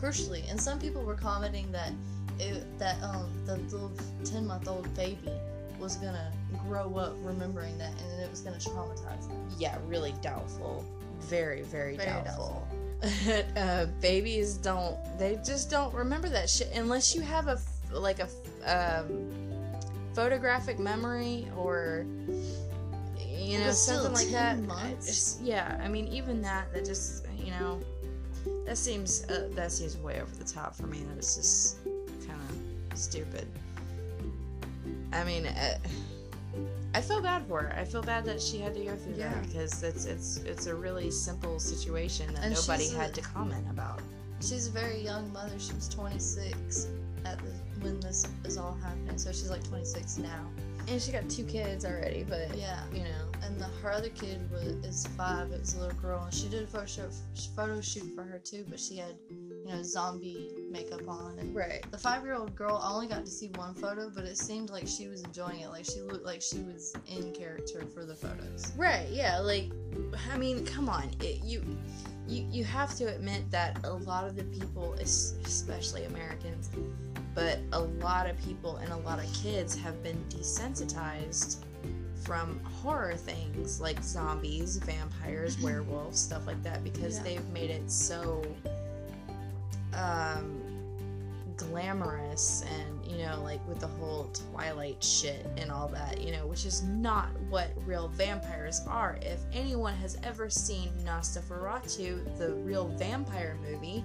[0.00, 1.92] Crucially, and some people were commenting that
[2.38, 3.92] it, that um the little
[4.24, 5.30] ten month old baby
[5.78, 6.32] was gonna
[6.66, 9.48] grow up remembering that, and then it was gonna traumatize them.
[9.58, 10.84] Yeah, really doubtful.
[11.20, 12.66] Very, very, Very doubtful.
[13.56, 14.96] uh, babies don't.
[15.18, 17.58] They just don't remember that shit unless you have a
[17.92, 18.28] like a
[18.66, 19.30] um,
[20.14, 22.06] photographic memory or
[23.18, 24.58] you know something like that.
[25.02, 26.72] It's- yeah, I mean even that.
[26.72, 27.80] That just you know
[28.66, 31.02] that seems uh, that seems way over the top for me.
[31.10, 31.84] That is just
[32.26, 32.40] kind
[32.90, 33.46] of stupid.
[35.12, 35.46] I mean.
[35.46, 35.78] Uh,
[36.94, 37.74] I feel bad for her.
[37.78, 39.32] I feel bad that she had to go through Yeah.
[39.34, 43.14] that because it's it's it's a really simple situation that And nobody she's a- had
[43.14, 44.00] to comment about.
[44.40, 45.58] She's a very young mother.
[45.58, 46.86] She was 26
[47.24, 47.50] at the
[47.82, 50.46] when this is all happening, so she's like 26 now.
[50.88, 52.82] And she got two kids already, but Yeah.
[52.92, 55.50] you know, and the, her other kid was is five.
[55.50, 57.12] It was a little girl, and she did a photo shoot,
[57.56, 58.64] photo shoot for her too.
[58.68, 61.84] But she had, you know, zombie makeup on, and right.
[61.90, 62.80] the five year old girl.
[62.82, 65.68] I only got to see one photo, but it seemed like she was enjoying it.
[65.68, 68.72] Like she looked like she was in character for the photos.
[68.76, 69.70] Right, yeah, like
[70.32, 71.10] I mean, come on.
[71.20, 71.62] It, you
[72.26, 76.70] you you have to admit that a lot of the people, especially Americans,
[77.34, 81.56] but a lot of people and a lot of kids have been desensitized
[82.24, 87.22] from horror things like zombies, vampires, werewolves, stuff like that because Yeah.
[87.24, 88.42] they've made it so
[89.94, 90.60] um
[91.56, 96.44] glamorous and you know like with the whole twilight shit and all that you know
[96.48, 102.88] which is not what real vampires are if anyone has ever seen Nosferatu the real
[102.88, 104.04] vampire movie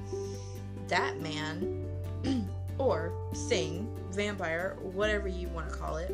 [0.89, 1.87] that man
[2.79, 6.11] or thing vampire whatever you want to call it.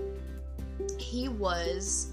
[1.00, 2.12] He was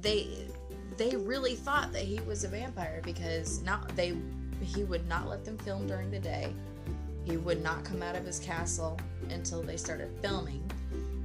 [0.00, 0.48] they
[0.96, 4.16] they really thought that he was a vampire because not they
[4.60, 6.52] he would not let them film during the day.
[7.24, 8.98] He would not come out of his castle
[9.30, 10.68] until they started filming.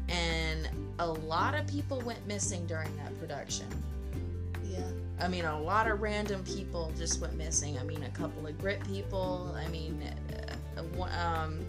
[0.10, 0.70] And
[1.00, 3.68] a lot of people went missing during that production.
[4.64, 4.84] Yeah,
[5.20, 7.78] i mean a lot of random people just went missing.
[7.80, 9.56] I mean a couple of grit people.
[9.56, 10.47] I mean uh,
[11.12, 11.60] um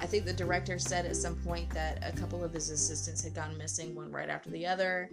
[0.00, 3.34] i think the director said at some point that a couple of his assistants had
[3.34, 5.08] gone missing, one right after the other,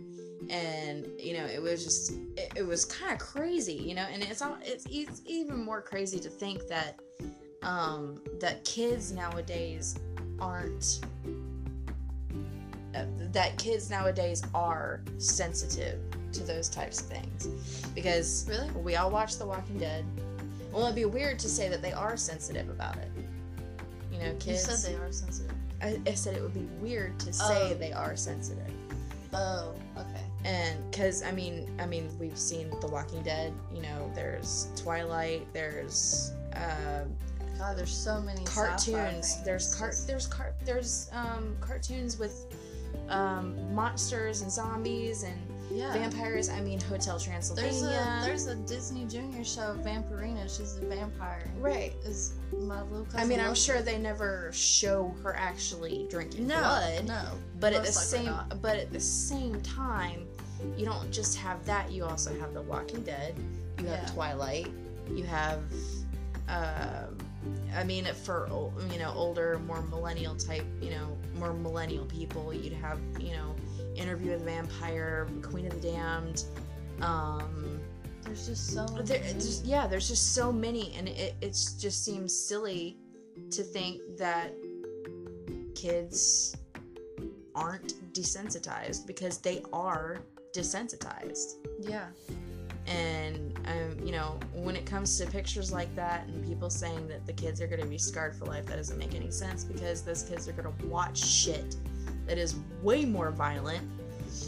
[0.50, 4.06] and you know it was just it, it was kind of crazy, you know.
[4.12, 7.00] And it's all it's, it's even more crazy to think that
[7.62, 9.98] um, that kids nowadays
[10.40, 11.00] aren't
[12.94, 16.00] uh, that kids nowadays are sensitive
[16.34, 17.48] to those types of things
[17.96, 18.70] because Really?
[18.72, 20.04] we all watch The Walking Dead.
[20.72, 23.10] Well, it'd be weird to say that they are sensitive about it.
[24.24, 25.56] Know, You said they are sensitive.
[25.82, 27.74] I, I said it would be weird to say Oh.
[27.74, 28.72] they are sensitive,
[29.34, 30.24] Oh, okay.
[30.46, 33.54] and because I mean, I mean, we've seen The Walking Dead.
[33.74, 35.46] You know, there's Twilight.
[35.54, 37.04] There's uh,
[37.58, 39.42] God, there's so many cartoons.
[39.44, 39.92] There's car.
[40.08, 40.54] There's car.
[40.66, 42.46] There's um cartoons with
[43.10, 45.38] um monsters and zombies and
[45.74, 45.94] yeah.
[45.94, 46.50] vampires.
[46.50, 47.72] I mean, Hotel Transylvania.
[47.72, 50.44] There's a there's a Disney Junior show, Vampirina.
[50.56, 51.50] She's a vampire.
[51.60, 51.94] right.
[52.06, 53.20] Is my little cousin?
[53.20, 57.08] I mean, I'm sure they never show her actually drinking no, blood.
[57.08, 57.24] no.
[57.60, 60.26] but at the same but at the same time
[60.78, 63.36] you don't just have that you also have the walking dead
[63.80, 64.14] you have Yeah.
[64.14, 64.68] twilight
[65.12, 65.60] you have
[66.48, 67.18] um
[67.76, 68.48] i mean for
[68.92, 73.56] you know older more millennial type you know more millennial people you'd have you know
[73.96, 76.44] interview with vampire queen of the damned
[77.02, 77.80] um
[78.24, 79.34] There's just so there, many.
[79.34, 82.98] just, yeah, there's just so many, and it it's just seems silly
[83.52, 84.54] to think that
[85.76, 86.56] kids
[87.56, 90.20] aren't desensitized because they are
[90.56, 91.56] desensitized.
[91.80, 92.08] yeah.
[92.86, 97.26] And um, you know, when it comes to pictures like that and people saying that
[97.26, 100.02] the kids are going to be scarred for life, that doesn't make any sense because
[100.02, 101.76] those kids are going to watch shit
[102.28, 103.88] that is way more violent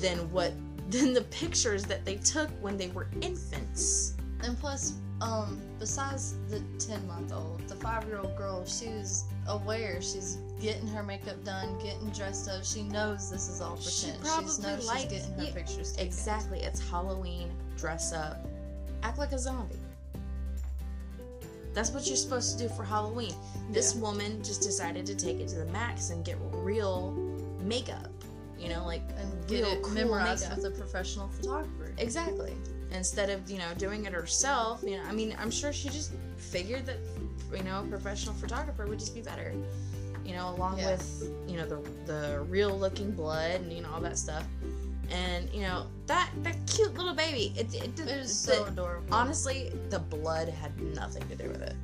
[0.01, 0.53] than what
[0.89, 4.13] than the pictures that they took when they were infants.
[4.43, 10.01] And plus, um, besides the ten month old, the five year old girl, she's aware.
[10.01, 12.63] She's getting her makeup done, getting dressed up.
[12.63, 14.23] She knows this is all for She pretend.
[14.25, 16.07] probably she knows likes- she's getting her yeah, pictures taken.
[16.07, 16.59] Exactly.
[16.59, 17.51] It's Halloween.
[17.77, 18.45] Dress up.
[19.03, 19.75] Act like a zombie.
[21.73, 23.33] That's what you're supposed to do for Halloween.
[23.71, 24.01] This Yeah.
[24.01, 27.11] woman just decided to take it to the max and get real
[27.65, 28.09] makeup.
[28.57, 30.63] You know, like and get it cool memorized makeup.
[30.63, 31.93] with a professional photographer.
[31.97, 32.53] Exactly.
[32.91, 36.13] Instead of, you know, doing it herself, you know, I mean, I'm sure she just
[36.37, 36.97] figured that,
[37.53, 39.53] you know, a professional photographer would just be better.
[40.23, 40.91] You know, along Yeah.
[40.91, 44.45] with, you know, the the real looking blood and, you know, all that stuff.
[45.11, 49.13] And, you know, that that cute little baby, it, it, It was the- so adorable.
[49.13, 51.75] honestly, the blood had nothing to do with it.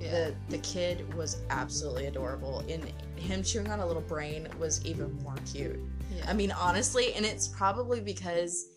[0.00, 0.10] Yeah.
[0.10, 2.64] The the kid was absolutely adorable.
[2.68, 5.78] And him chewing on a little brain was even more cute.
[6.14, 6.24] yeah.
[6.28, 8.68] I mean, honestly, and it's probably because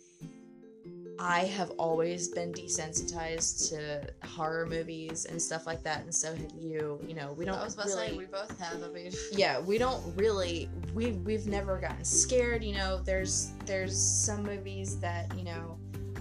[1.20, 6.52] I have always been desensitized to horror movies and stuff like that, and so have
[6.60, 7.00] you.
[7.08, 8.08] You know, we don't I was about really.
[8.08, 8.84] to say we both have.
[8.84, 10.70] I mean, yeah, we don't really.
[10.94, 12.64] We we've never gotten scared.
[12.64, 15.78] You know, there's there's some movies that you know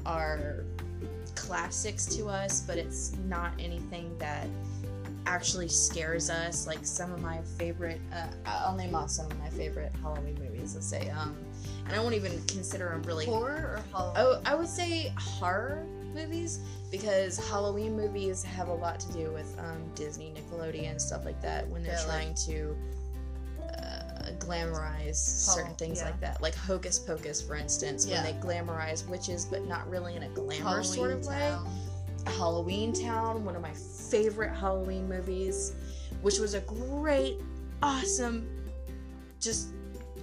[0.07, 0.65] are
[1.35, 4.47] classics to us, but it's not anything that
[5.27, 6.67] actually scares us.
[6.67, 10.75] Like some of my favorite, uh, I'll name off some of my favorite Halloween movies.
[10.75, 11.37] Let's say, um,
[11.87, 13.27] and I won't even consider them really.
[13.27, 14.17] horror or Halloween?
[14.19, 16.61] Oh, I would say horror movies
[16.91, 21.67] because Halloween movies have a lot to do with um, Disney, Nickelodeon, stuff like that
[21.69, 22.77] when they're Yeah, like- trying to
[23.63, 26.07] uh, glamorize certain things yeah.
[26.07, 28.23] like that, like Hocus Pocus, for instance, Yeah.
[28.23, 31.39] when they glamorize witches, but not really in a glamour sort of way.
[31.39, 31.67] Town.
[32.27, 35.75] Halloween Town, one of my favorite Halloween movies,
[36.23, 37.41] which was a great,
[37.83, 38.49] awesome,
[39.41, 39.69] just.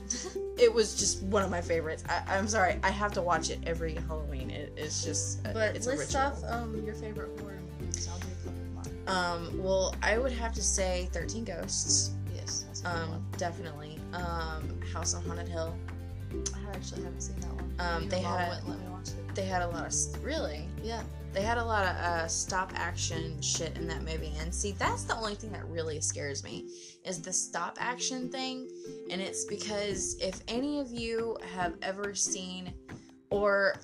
[0.58, 2.04] It was just one of my favorites.
[2.10, 4.50] I, I'm sorry, I have to watch it every Halloween.
[4.50, 8.10] It, it's just, uh, But it's a list off um your favorite horror movies.
[8.12, 9.54] I'll do a couple of mine.
[9.56, 12.12] Um, well, I would have to say Thirteen Ghosts.
[12.36, 14.00] Yes, a Um, definitely.
[14.12, 15.74] Um, House on Haunted Hill.
[16.34, 17.74] I actually haven't seen that one.
[17.80, 19.36] Um, they had- let me watch it.
[19.36, 20.68] They had a lot of really.
[20.84, 24.71] Yeah, They had a lot of uh, stop action shit in that movie, and see,
[24.71, 26.65] that's the only thing that really scares me
[27.05, 28.67] is the stop action thing,
[29.11, 32.73] and it's because if any of you have ever seen,
[33.30, 33.75] or,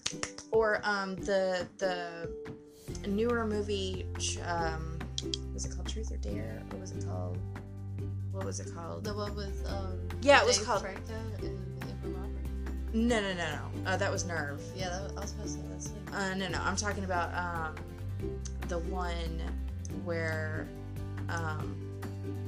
[0.51, 2.27] or um the the
[3.07, 4.07] newer movie,
[4.47, 4.97] um,
[5.53, 7.37] was it called Truth or Dare, What was it called,
[8.31, 9.03] what was it called?
[9.03, 9.99] the one with um.
[10.23, 11.61] Yeah, it was called- Franco and.
[12.95, 13.45] No, no, no,
[13.83, 13.91] no.
[13.91, 14.61] Uh, that was Nerve.
[14.73, 16.15] Yeah, that was, I was supposed to say that's.
[16.15, 16.59] Uh, no, no.
[16.63, 17.75] I'm talking about um,
[18.69, 19.41] the one
[20.05, 20.65] where,
[21.27, 21.75] um,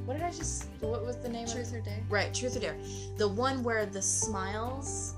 [0.06, 0.68] what did I just?
[0.80, 1.48] What was the name?
[1.48, 2.02] Truth of or Dare.
[2.10, 2.78] Right, Truth or Dare.
[3.18, 5.16] The one where the smiles.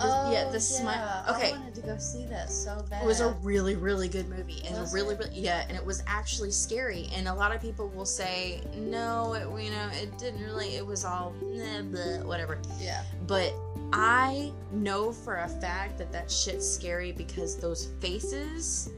[0.00, 1.24] Oh, yeah, the smile.
[1.28, 3.02] Okay, I wanted to go see that so bad.
[3.02, 5.18] It was a really, really good movie, and Was really, it?
[5.18, 7.08] really, yeah, and it was actually scary.
[7.12, 10.76] And a lot of people will say, no, it, you know, it didn't really.
[10.76, 12.58] It was all blah, blah, whatever.
[12.78, 13.02] yeah.
[13.26, 13.52] But
[13.92, 18.90] I know for a fact that that shit's scary because those faces.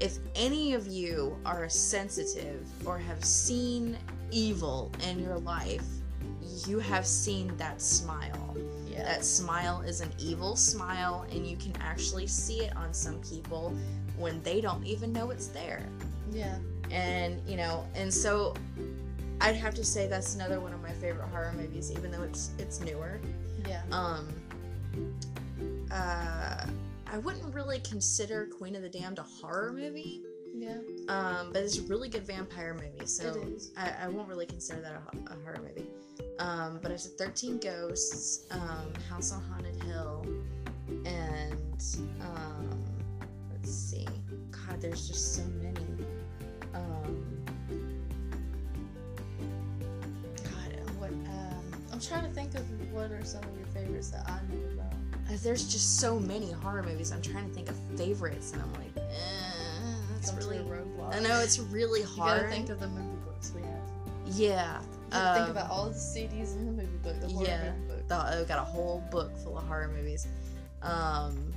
[0.00, 3.96] If any of you are sensitive or have seen
[4.32, 5.86] evil in your life,
[6.66, 8.56] you have seen that smile.
[8.90, 9.04] Yeah.
[9.04, 13.74] That smile is an evil smile, and you can actually see it on some people
[14.18, 15.88] when they don't even know it's there.
[16.32, 16.58] yeah.
[16.90, 18.54] And, you know, and so
[19.40, 22.50] I'd have to say that's another one of my favorite horror movies, even though it's
[22.58, 23.18] it's newer.
[23.66, 23.82] Yeah.
[23.90, 24.28] Um,
[25.90, 26.66] uh,
[27.06, 30.22] I wouldn't really consider Queen of the Damned a horror movie,
[30.54, 30.78] Yeah.
[31.08, 33.46] um, but it's a really good vampire movie, so.
[33.76, 35.88] I, I won't really consider that a, a horror movie.
[36.38, 40.26] Um, but it's 13 Ghosts, um, House on Haunted Hill,
[41.04, 41.84] and
[42.20, 42.84] um,
[43.52, 44.06] let's see.
[44.50, 45.86] God, there's just so many.
[46.74, 47.41] Um,
[52.02, 54.92] trying to think of what are some of your favorites that I know about.
[54.92, 57.12] uh, there's just so many horror movies.
[57.12, 60.58] I'm trying to think of favorites, and I'm like, eh, Come really.
[60.58, 61.14] a roadblock.
[61.14, 62.42] I know it's really You hard.
[62.42, 63.70] gotta think of the movie books we have.
[64.26, 64.80] yeah.
[64.80, 67.20] You gotta think um, about all the CDs in the movie book.
[67.20, 67.72] The yeah.
[67.72, 68.08] movie book.
[68.08, 70.26] the, I've got a whole book full of horror movies.
[70.82, 71.52] Um,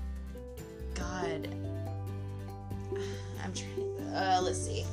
[0.94, 1.48] God,
[3.44, 4.14] I'm trying.
[4.14, 4.86] Uh, let's see,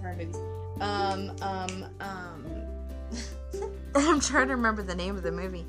[0.00, 0.36] horror movies.
[0.80, 2.46] Um, um, um.
[3.94, 5.66] I'm trying to remember the name of the movie.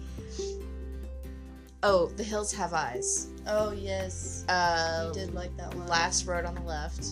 [1.84, 3.28] Oh, The Hills Have Eyes.
[3.48, 5.88] Oh yes, Uh, you did like that one.
[5.88, 7.06] Last Road on the Left.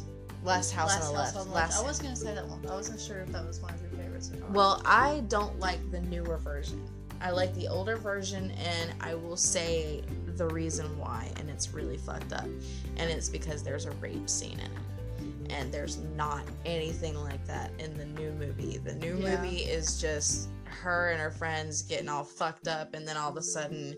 [0.43, 1.37] Last House Last on the House Left.
[1.37, 1.79] on the Last.
[1.83, 2.63] I was gonna say that one.
[2.67, 4.51] I wasn't sure if that was one of your favorites or not.
[4.51, 6.87] Well, I don't like the newer version.
[7.19, 10.03] I like the older version, and I will say
[10.37, 12.45] the reason why, and it's really fucked up.
[12.45, 15.51] And it's because there's a rape scene in it.
[15.51, 18.77] And there's not anything like that in the new movie.
[18.77, 19.35] The new Yeah.
[19.41, 23.37] movie is just her and her friends getting all fucked up, and then all of
[23.37, 23.95] a sudden,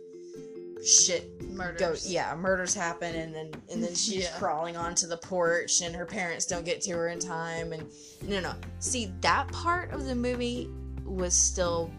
[0.84, 1.80] shit murders.
[2.06, 4.38] go yeah murders happen and then and then she's Yeah.
[4.40, 7.88] crawling onto the porch and her parents don't get to her in time and
[8.24, 10.68] no no see that part of the movie
[11.06, 11.92] was still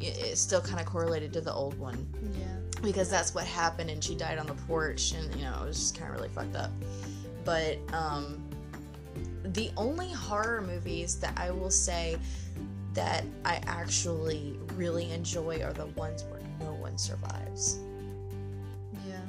[0.00, 2.06] it- it's still kind of correlated to the old one
[2.38, 2.80] Yeah.
[2.82, 5.76] because that's what happened and she died on the porch and you know it was
[5.80, 6.70] just kind of really fucked up
[7.44, 8.40] but um
[9.42, 12.16] the only horror movies that i will say
[12.94, 17.78] that i actually really enjoy are the ones where no one survives
[19.06, 19.20] Yeah.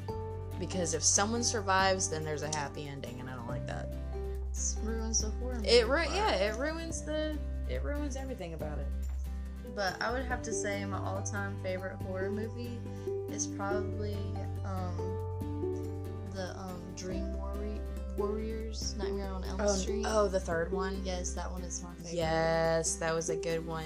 [0.58, 3.88] because if someone survives then there's a happy ending and i don't like that
[4.52, 5.60] It ruins the horror.
[5.64, 7.36] it ru- yeah it ruins the
[7.68, 8.86] it ruins everything about it
[9.74, 12.78] But I would have to say my all-time favorite horror movie
[13.30, 14.16] is probably
[14.64, 14.96] um
[16.34, 17.75] the um Dream Warri-
[18.16, 20.04] Warriors Nightmare on Elm oh, Street.
[20.08, 22.14] oh the third one Yes, that one is my favorite.
[22.14, 23.84] Yes, that was a good one.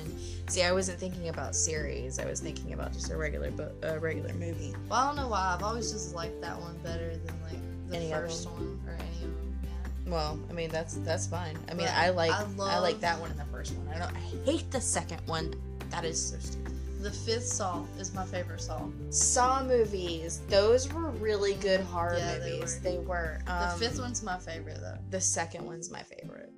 [0.48, 2.18] See, I wasn't thinking about series.
[2.18, 4.74] I was thinking about just a regular, bu- a regular movie.
[4.88, 5.54] Well, I don't know why.
[5.54, 9.02] I've always just liked that one better than like the Any first one or any
[9.02, 9.58] of them.
[9.64, 10.12] Yeah.
[10.12, 11.56] Well, I mean that's that's fine.
[11.68, 13.88] I mean, But I like I I, like that one in the first one.
[13.94, 14.14] I don't.
[14.16, 14.20] I
[14.50, 15.54] hate the second one.
[15.90, 16.69] That is so stupid.
[17.00, 18.82] The fifth Saw is my favorite Saw.
[19.08, 20.42] Saw movies.
[20.48, 22.76] Those were really good horror Yeah, they movies.
[22.76, 22.90] were.
[22.90, 23.38] They were.
[23.46, 24.98] The Um, fifth one's my favorite though.
[25.10, 26.52] The second one's my favorite.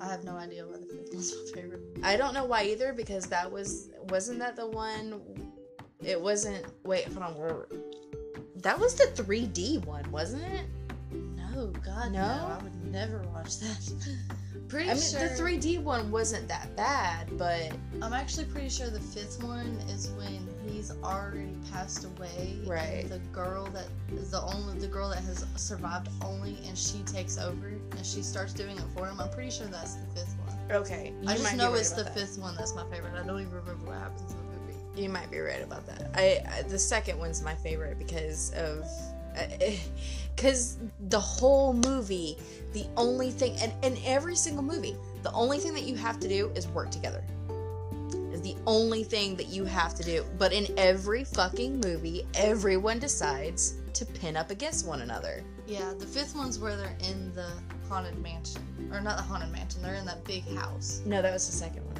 [0.00, 1.82] I have no idea why the fifth one's my favorite.
[2.04, 5.20] I don't know why either because that was wasn't that the one.
[6.00, 6.64] It wasn't.
[6.84, 7.64] Wait, hold on.
[8.56, 10.66] That was the 3D one, wasn't it?
[11.12, 12.18] No, God, no.
[12.20, 12.56] No?
[12.58, 13.92] I would never watch that.
[14.68, 15.20] pretty I mean, sure.
[15.20, 20.10] the 3D one wasn't that bad, but I'm actually pretty sure the fifth one is
[20.10, 22.58] when he's already passed away.
[22.66, 23.06] Right.
[23.08, 27.38] The girl that is the only the girl that has survived only, and she takes
[27.38, 29.20] over and she starts doing it for him.
[29.20, 30.76] I'm pretty sure that's the fifth one.
[30.76, 31.12] okay.
[31.26, 32.14] I just know right it's the that.
[32.14, 33.14] fifth one that's my favorite.
[33.14, 35.02] I don't even remember what happens in the movie.
[35.02, 36.10] You might be right about that.
[36.14, 38.84] I, I the second one's my favorite because of
[39.36, 39.42] uh,
[40.38, 40.76] because
[41.08, 42.38] the whole movie,
[42.72, 46.28] the only thing, and in every single movie, the only thing that you have to
[46.28, 47.24] do is work together.
[48.32, 50.24] Is the only thing that you have to do.
[50.38, 55.42] But in every fucking movie, everyone decides to pin up against one another.
[55.66, 57.50] Yeah, the fifth one's where they're in the
[57.88, 58.62] haunted mansion,
[58.92, 59.82] or not the haunted mansion.
[59.82, 61.02] They're in that big house.
[61.04, 61.96] No, that was the second one.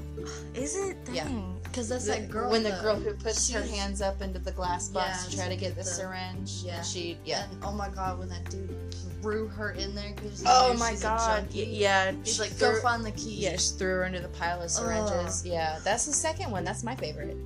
[0.54, 0.96] Is it?
[1.12, 1.28] Yeah.
[1.64, 2.50] Because that's The- that girl.
[2.50, 2.82] when the though.
[2.82, 5.76] girl who puts her hands up into the glass box Yeah, to try to get
[5.76, 6.62] the, the- syringe.
[6.64, 6.82] yeah.
[6.82, 7.44] She yeah.
[7.50, 8.74] And oh my god, when that dude
[9.22, 11.46] threw her in there because Oh my god.
[11.52, 12.12] Yeah.
[12.24, 13.34] He's she like, go find the key.
[13.34, 15.44] Yeah, she threw her into the pile of syringes.
[15.44, 16.64] Yeah, that's the second one.
[16.64, 17.36] That's my favorite.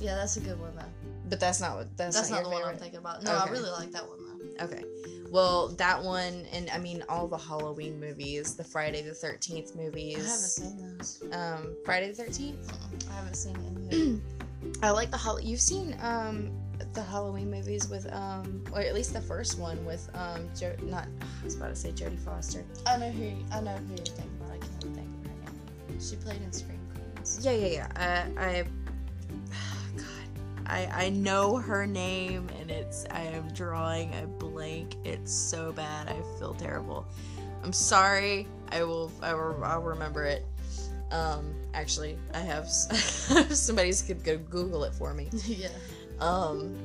[0.00, 0.82] Yeah, that's a good one though.
[1.28, 3.22] But that's not what that's, That's, not, not, the your one I'm thinking about.
[3.22, 4.18] No, I really like that one
[4.58, 4.64] though.
[4.64, 4.84] Okay.
[5.30, 10.16] Well, that one, and I mean all the Halloween movies, the Friday the Thirteenth movies.
[10.16, 11.22] I haven't seen those.
[11.32, 12.72] Um, Friday the Thirteenth.
[13.10, 13.56] I haven't seen
[13.90, 14.20] any.
[14.82, 15.40] I like the Hall.
[15.40, 16.50] You've seen um
[16.94, 21.06] the Halloween movies with um, or at least the first one with um, jo- not.
[21.22, 22.64] I was about to say Jodie Foster.
[22.86, 24.52] I know who I know who you're thinking about.
[24.54, 26.00] I can't think of her name.
[26.00, 27.40] She played in Scream Queens.
[27.42, 28.28] Yeah, yeah, yeah.
[28.36, 28.64] I,
[30.70, 34.96] I I know her name, and it's I am drawing a blank.
[35.04, 36.08] It's so bad.
[36.08, 37.06] I feel terrible.
[37.62, 38.46] I'm sorry.
[38.70, 39.10] I will.
[39.20, 39.62] I will.
[39.64, 40.44] I'll remember it.
[41.10, 45.28] Um, actually, I have somebody's could go Google it for me.
[45.44, 45.68] yeah.
[46.20, 46.76] Um.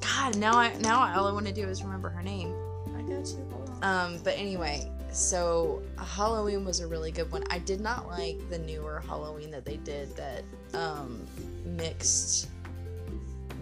[0.00, 2.54] God, now I now all I want to do is remember her name.
[2.96, 3.44] I got you.
[3.50, 3.84] Hold on.
[4.14, 7.42] Um, but anyway, so Halloween was a really good one.
[7.50, 10.44] I did not like the newer Halloween that they did that
[10.74, 11.26] um
[11.64, 12.48] mixed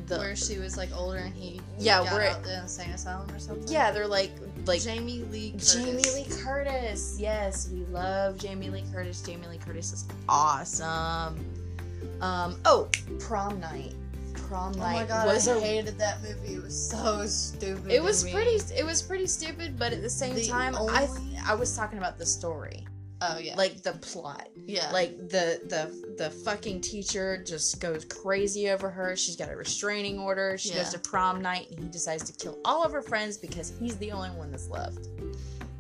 [0.07, 3.30] the where she was like older and he Yeah, got where- out the insane asylum
[3.30, 3.68] or something.
[3.72, 4.32] yeah, they're like
[4.66, 5.53] like Jamie Lee.
[5.53, 5.74] Curtis.
[5.74, 7.16] Jamie Lee Curtis.
[7.18, 9.20] Yes, we love Jamie Lee Curtis.
[9.22, 11.38] Jamie Lee Curtis is awesome.
[12.20, 12.88] Um, oh,
[13.20, 13.94] prom night.
[14.34, 14.96] Prom night.
[14.96, 16.55] Oh my god, was I a hated that movie.
[16.55, 17.90] It was so stupid.
[17.90, 21.09] it was pretty it was pretty stupid but at the same The time i
[21.46, 22.86] i was talking about the story
[23.24, 23.54] Oh yeah.
[23.56, 24.90] like the plot yeah.
[24.90, 30.18] like the the the fucking teacher just goes crazy over her she's got a restraining
[30.18, 30.78] order she Yeah.
[30.78, 33.96] goes to prom night and he decides to kill all of her friends because he's
[33.98, 35.08] the only one that's left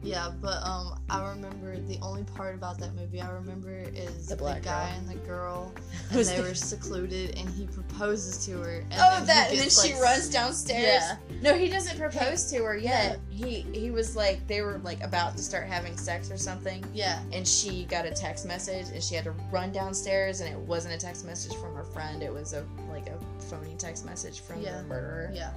[0.04, 4.34] Yeah, but um, I remember the only part about that movie I remember is The
[4.34, 4.88] the, guy girl.
[4.98, 5.72] and the girl,
[6.10, 8.84] and they the- were secluded, and he proposes to her.
[8.90, 11.16] And oh then he that and then gets, she like, runs downstairs Yeah.
[11.42, 15.36] no he doesn't propose to her yet he he was like they were like about
[15.36, 19.14] to start having sex or something Yeah, and she got a text message and she
[19.14, 22.52] had to run downstairs and it wasn't a text message from her friend it was
[22.54, 24.78] a like a phony text message from Yeah.
[24.78, 25.50] the murderer yeah.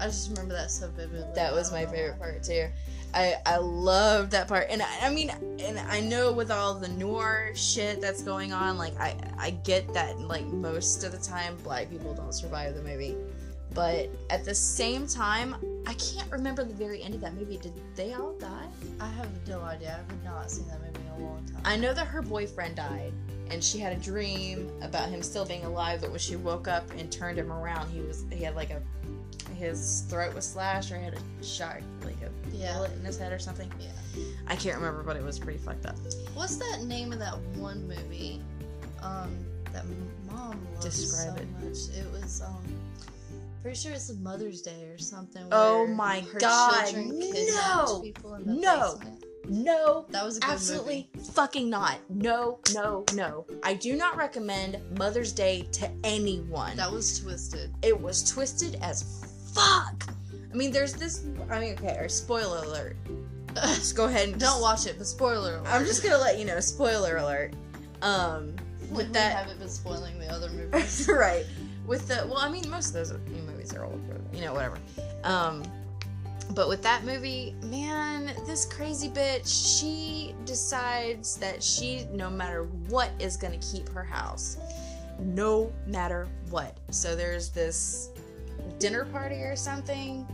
[0.00, 1.26] I just remember that so vividly.
[1.34, 2.68] that was my favorite part too
[3.12, 6.88] i i loved that part and I, I mean and i know with all the
[6.88, 11.56] noir shit that's going on like i i get that like most of the time
[11.64, 13.16] black people don't survive the movie
[13.74, 17.72] but at the same time i can't remember the very end of that movie did
[17.96, 18.68] they all die
[19.00, 19.98] I have no idea.
[19.98, 21.62] I have not seen that movie in a long time.
[21.64, 23.12] I know that her boyfriend died,
[23.50, 26.02] and she had a dream about him still being alive.
[26.02, 28.82] But when she woke up and turned him around, he was he had like a
[29.56, 32.74] his throat was slashed, or he had a shot like a Yeah.
[32.74, 33.70] bullet in his head or something.
[33.80, 33.88] Yeah.
[34.46, 35.96] I can't remember, but it was pretty fucked up.
[36.34, 38.42] What's that name of that one movie?
[39.02, 39.84] Um, that
[40.26, 41.48] mom loved Describe so it.
[41.64, 41.96] much.
[41.96, 42.62] It was um,
[43.62, 45.44] pretty sure it's Mother's Day or something.
[45.52, 48.00] Oh my God, children no!
[48.02, 48.94] people in the No!
[48.98, 49.24] basement.
[49.48, 51.28] No, That was a good absolutely movie.
[51.32, 51.98] fucking not.
[52.08, 53.46] No, no, no.
[53.62, 56.76] I do not recommend Mother's Day to anyone.
[56.76, 57.74] That was twisted.
[57.82, 59.24] it was twisted as
[59.54, 60.04] fuck.
[60.52, 61.24] I mean, there's this.
[61.50, 62.96] I mean, okay, or spoiler alert.
[63.54, 65.68] Just go ahead and Don't watch it, but spoiler alert.
[65.68, 66.60] I'm just gonna let you know.
[66.60, 67.54] Spoiler alert.
[68.02, 68.54] Um,
[68.90, 71.08] with we that, haven't been spoiling the other movies.
[71.08, 71.44] right?
[71.86, 74.00] With the well, I mean, most of those new movies are old,
[74.32, 74.78] you know, whatever.
[75.24, 75.62] Um,
[76.54, 83.10] but with that movie, man, this crazy bitch, she decides that she, no matter what,
[83.18, 84.56] is gonna keep her house,
[85.18, 86.76] no matter what.
[86.90, 88.10] So there's this
[88.78, 90.26] dinner party or something,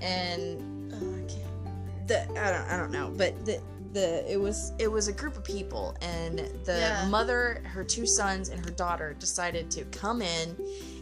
[0.00, 2.08] and oh, I can't.
[2.08, 3.60] The I don't I don't know, but the
[3.92, 7.08] the it was it was a group of people, and the Yeah.
[7.08, 10.56] mother, her two sons, and her daughter decided to come in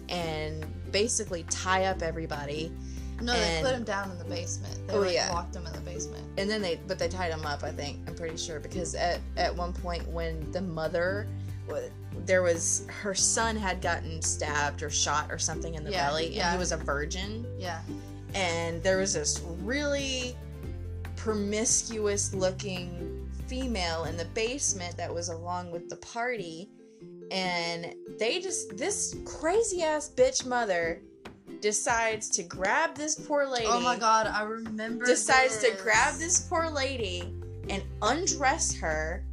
[0.09, 2.73] and basically tie up everybody
[3.21, 4.87] no, they And- put him down in the basement.
[4.87, 5.33] They Oh, like, yeah.
[5.33, 6.25] locked him in the basement.
[6.39, 9.21] and then they but they tied him up i think i'm pretty sure because at
[9.37, 11.27] at one point when the mother
[12.27, 16.27] there was her son had gotten stabbed or shot or something in the Yeah, belly
[16.27, 16.53] and yeah.
[16.53, 17.81] he was a virgin Yeah.
[18.35, 20.37] and there was this really
[21.17, 26.71] promiscuous looking female in the basement that was along with the party
[27.31, 31.03] and they just this crazy ass bitch mother
[31.61, 35.05] decides to grab this poor lady Oh my god, I remember.
[35.05, 37.33] decides to grab this poor lady
[37.69, 39.25] and undress her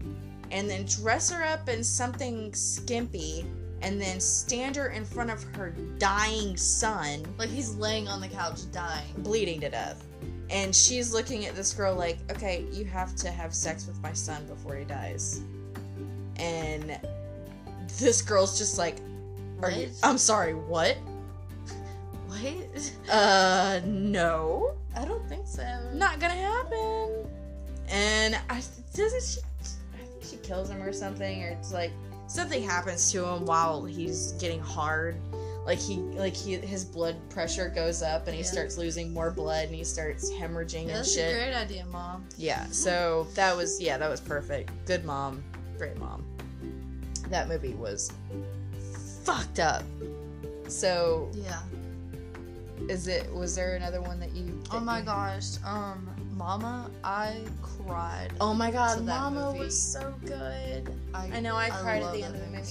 [0.52, 3.46] and then dress her up in something skimpy
[3.82, 8.28] and then stand her in front of her dying son Like he's laying on the
[8.28, 9.06] couch dying.
[9.20, 10.04] bleeding to death
[10.50, 14.14] and she's looking at this girl like okay you have to have sex with my
[14.14, 15.42] son before he dies
[16.38, 16.98] and
[18.00, 18.96] this girl's just like
[19.62, 20.98] are you i'm sorry what
[22.28, 22.92] What?
[23.10, 25.64] uh no I don't think so.
[25.94, 27.26] not gonna happen.
[27.90, 28.62] And I
[28.94, 29.40] doesn't she?
[29.94, 31.92] I think she kills him or something, or it's like
[32.28, 35.16] something happens to him while he's getting hard.
[35.66, 38.48] Like he like he his blood pressure goes up and he Yeah.
[38.50, 41.32] starts losing more blood and he starts hemorrhaging Yeah, and that's shit.
[41.32, 42.26] a great idea, mom.
[42.38, 44.72] Yeah, so that was yeah, that was perfect.
[44.86, 45.44] Good mom,
[45.78, 46.26] great mom.
[47.30, 48.12] That movie was
[49.24, 49.84] fucked up.
[50.70, 51.60] So, Yeah.
[52.90, 55.58] Is it was there another one that you Oh my you- gosh.
[55.66, 58.32] Um, Mama, I cried.
[58.40, 59.60] Oh my god, Mama movie.
[59.66, 60.94] was so good.
[61.14, 62.68] I, I know I cried at the end of the movie.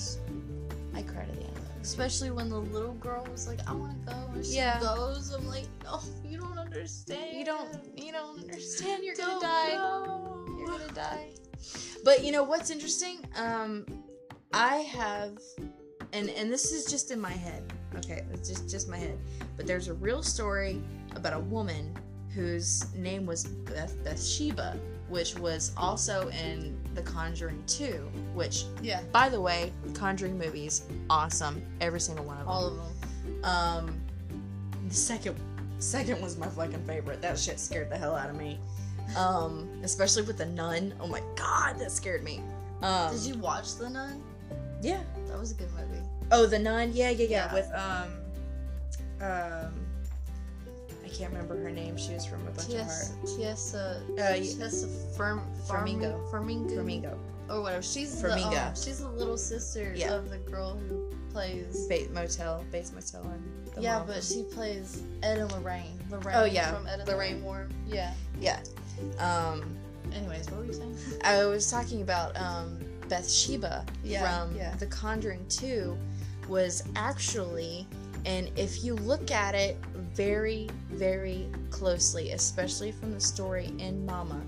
[0.95, 1.53] I cried at the end.
[1.83, 4.19] Especially when the little girl was like, I want to go.
[4.35, 4.79] And she Yeah.
[4.81, 5.33] goes.
[5.35, 7.37] I'm like, no, you don't understand.
[7.37, 9.77] You don't you don't understand you're Don't gonna die.
[9.77, 11.29] go." You're gonna die.
[12.05, 13.25] But you know what's interesting?
[13.37, 13.85] Um,
[14.53, 15.39] I have,
[16.13, 17.73] and and this is just in my head.
[17.99, 19.19] Okay, it's just just my head.
[19.57, 20.83] But there's a real story
[21.15, 21.95] about a woman
[22.35, 24.79] whose name was Beth Bathsheba,
[25.09, 27.93] which was also in The Conjuring 2.
[28.35, 32.49] Which, Yeah, by the way, Conjuring movies awesome, every single one of them.
[32.49, 33.45] all of them.
[33.45, 34.01] Um,
[34.89, 35.37] the second
[35.79, 37.21] second was my fucking favorite.
[37.23, 38.59] That shit scared the hell out of me.
[39.17, 40.93] Um, especially with the nun.
[41.01, 42.43] Oh my god, that scared me.
[42.83, 44.23] Um, Did you watch The Nun?
[44.83, 45.01] Yeah.
[45.29, 45.96] That was a good movie.
[46.33, 46.91] Oh, the nun.
[46.93, 47.29] Yeah, yeah, yeah.
[47.29, 47.55] Yeah.
[47.55, 48.13] With um,
[49.21, 49.73] um,
[51.05, 51.97] I can't remember her name.
[51.97, 56.21] She was from a bunch of Taissa, Taissa, Uh, Taissa Firm, Flamingo.
[56.31, 57.19] Flamingo, Flamingo.
[57.49, 57.83] or whatever.
[57.83, 58.51] She's Flamingo.
[58.51, 60.15] the um, she's the little sister Yeah.
[60.15, 61.87] of the girl who plays.
[61.87, 62.65] Bates Motel.
[62.73, 63.23] Bates Motel.
[63.31, 65.99] And the yeah, mom but she plays Ed and Lorraine.
[66.11, 66.37] Lorraine.
[66.37, 67.43] Oh, yeah, from Ed and Lorraine.
[67.45, 67.71] Warm.
[67.87, 68.13] Yeah.
[68.41, 68.61] yeah.
[69.19, 69.63] Um,
[70.15, 70.97] Anyways, what were you saying?
[71.25, 74.75] I was talking about um, Bathsheba Yeah, from yeah.
[74.77, 75.97] The Conjuring 2
[76.49, 77.87] was actually,
[78.25, 79.77] and if you look at it
[80.15, 84.41] very, very closely, especially from the story in Mama,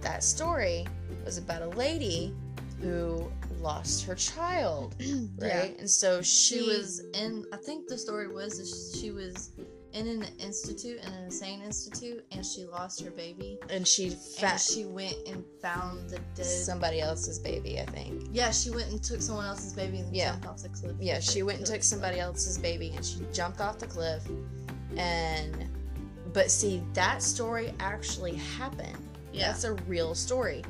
[0.00, 0.86] that story
[1.24, 2.34] was about a lady
[2.80, 3.30] who
[3.60, 4.94] lost her child,
[5.38, 5.74] right?
[5.78, 7.44] And so she, She was in.
[7.52, 9.50] I think the story was she was
[9.94, 13.58] in an institute, in an insane institute, and she lost her baby.
[13.70, 16.44] and she And she went and found the dead.
[16.46, 18.26] somebody else's baby, I think.
[18.32, 20.30] yeah, she went and took someone else's baby and Yeah.
[20.32, 20.96] jumped off the cliff.
[21.00, 24.22] Yeah, she went and took somebody else's baby and she jumped off the cliff.
[24.96, 25.68] And,
[26.32, 28.98] but see, that story actually happened.
[29.32, 29.48] Yeah.
[29.48, 30.64] That's a real story.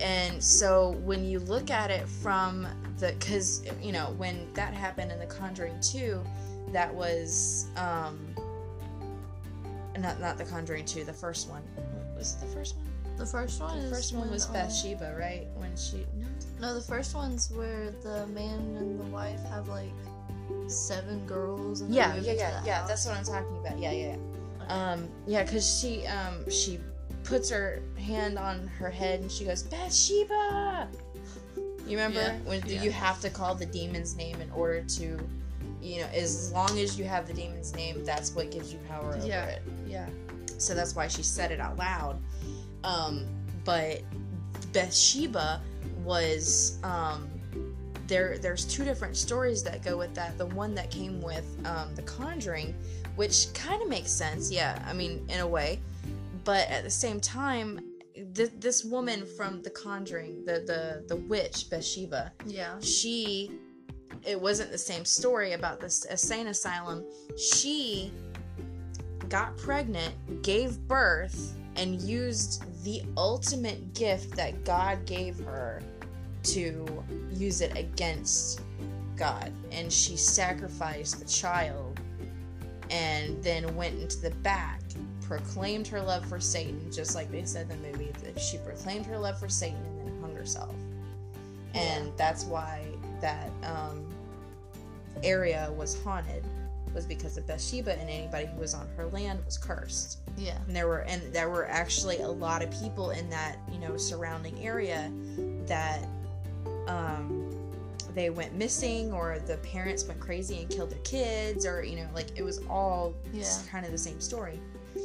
[0.00, 2.66] And so when you look at it from
[2.98, 6.22] the, because, you know, when that happened in The Conjuring 2,
[6.72, 8.34] that was, um,
[9.98, 11.62] not, not The Conjuring 2, the first one.
[12.16, 12.86] Was it the first one?
[13.16, 13.82] The first one.
[13.82, 15.46] The first one was um, Bathsheba, right?
[15.56, 16.26] When she, no.
[16.60, 19.92] No, the first one's where the man and the wife have like
[20.66, 21.80] seven girls.
[21.80, 22.78] And Yeah, yeah, yeah, yeah.
[22.80, 22.88] house.
[22.88, 23.78] That's what I'm talking about.
[23.78, 24.62] Yeah, yeah, yeah.
[24.64, 24.72] Okay.
[24.72, 26.80] Um, yeah, cause she um she
[27.22, 30.88] puts her hand on her head and she goes Bathsheba.
[31.86, 32.82] You remember Yeah, when yeah.
[32.82, 35.18] you have to call the demon's name in order to,
[35.84, 39.14] you know, as long as you have the demon's name, that's what gives you power
[39.14, 39.44] over Yeah.
[39.44, 39.62] it.
[39.86, 40.08] yeah.
[40.58, 42.18] So that's why she said it out loud.
[42.84, 43.26] Um,
[43.64, 44.02] but
[44.72, 45.60] Bathsheba
[46.02, 47.28] was um
[48.06, 50.36] there there's two different stories that go with that.
[50.38, 52.74] The one that came with um The Conjuring,
[53.16, 55.80] which kind of makes sense, yeah, I mean, in a way.
[56.44, 57.80] But at the same time,
[58.34, 62.78] th- this woman from The Conjuring, the the the witch Bathsheba, Yeah.
[62.80, 63.50] she
[64.26, 67.04] it wasn't the same story about this insane asylum.
[67.36, 68.12] She
[69.28, 75.82] got pregnant gave birth and used the ultimate gift that god gave her
[76.42, 76.86] to
[77.32, 78.60] use it against
[79.16, 79.52] god.
[79.72, 82.00] And she sacrificed the child
[82.90, 84.80] and then went into the back
[85.22, 89.06] proclaimed her love for satan just like they said in the movie that she proclaimed
[89.06, 90.74] her love for satan and then hung herself.
[91.74, 92.86] And that's why
[93.20, 94.13] that um,
[95.22, 96.44] area was haunted
[96.94, 100.18] was because of Bathsheba and anybody who was on her land was cursed.
[100.36, 100.56] Yeah.
[100.66, 103.96] And there were and there were actually a lot of people in that you know
[103.96, 105.10] surrounding area
[105.66, 106.06] that
[106.86, 107.50] um,
[108.14, 112.06] they went missing or the parents went crazy and killed their kids or you know
[112.14, 113.44] like it was all Yeah.
[113.68, 114.60] kind of the same story.
[114.94, 115.02] yeah,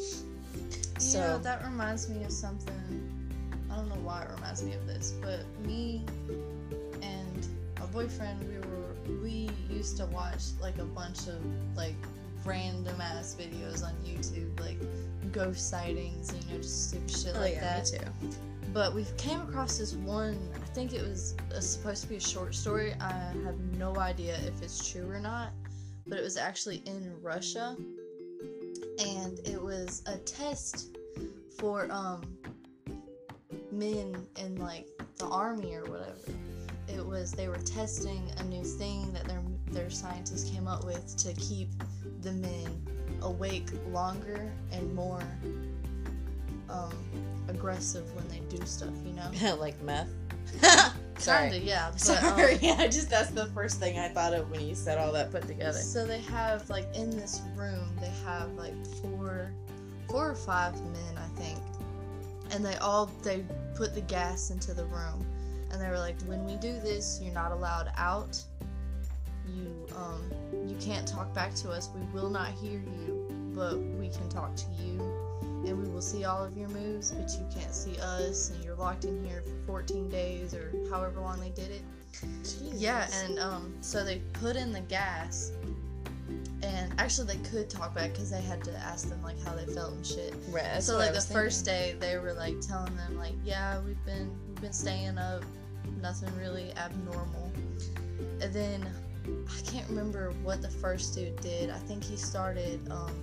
[0.99, 2.75] So that reminds me of something.
[3.71, 6.03] I don't know why it reminds me of this, but me
[7.01, 7.47] and
[7.79, 8.78] my boyfriend, we were we
[9.69, 11.39] used to watch like a bunch of
[11.75, 11.95] like
[12.45, 14.77] random ass videos on YouTube, like
[15.31, 17.91] ghost sightings, you know, just stupid shit oh like yeah, that.
[17.91, 17.99] me
[18.29, 18.37] too.
[18.73, 20.37] But we came across this one.
[20.55, 22.93] I think it was uh, supposed to be a short story.
[22.99, 23.11] I
[23.43, 25.49] have no idea if it's true or not,
[26.07, 27.75] but it was actually in Russia,
[28.99, 30.97] and it was a test
[31.57, 32.21] for um
[33.71, 36.15] men in like the army or whatever.
[36.87, 39.41] it was they were testing a new thing that their
[39.71, 41.69] their scientists came up with to keep
[42.21, 42.85] the men
[43.21, 45.23] awake longer and more
[46.69, 46.93] um,
[47.47, 48.93] aggressive when they do stuff.
[49.05, 50.09] You know, like meth.
[51.25, 51.89] kind of yeah.
[51.91, 54.97] But, Sorry, um, yeah, just that's the first thing I thought of when you said
[54.97, 55.77] all that put together.
[55.77, 59.51] So they have like in this room they have like four
[60.09, 61.59] four or five men I think.
[62.51, 63.43] And they all they
[63.75, 65.25] put the gas into the room
[65.71, 68.41] and they were like when we do this you're not allowed out.
[69.55, 70.21] You um
[70.67, 71.89] you can't talk back to us.
[71.95, 74.99] We will not hear you, but we can talk to you
[75.65, 78.75] and we will see all of your moves, but you can't see us and you're
[78.75, 81.81] locked in here for 14 days or however long they did it.
[82.73, 85.51] Yeah, and um, so they put in the gas,
[86.63, 89.65] and actually they could talk back because they had to ask them like how they
[89.65, 90.33] felt and shit.
[90.49, 94.03] right, so like the was first day they were like telling them like yeah we've
[94.05, 95.43] been we've been staying up,
[96.01, 97.51] nothing really abnormal,
[98.41, 98.85] and then
[99.47, 101.69] I can't remember what the first dude did.
[101.69, 103.15] I think he started um,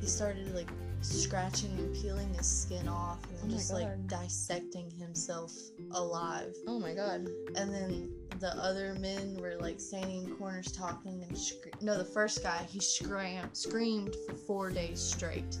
[0.00, 0.68] he started like
[1.00, 5.52] scratching and peeling his skin off and then Oh just like dissecting himself
[5.92, 6.54] alive.
[6.66, 7.28] Oh my god.
[7.56, 8.10] And then
[8.40, 12.66] the other men were like standing in corners talking and scre- no, the first guy
[12.68, 15.58] he screamed screamed for four days straight,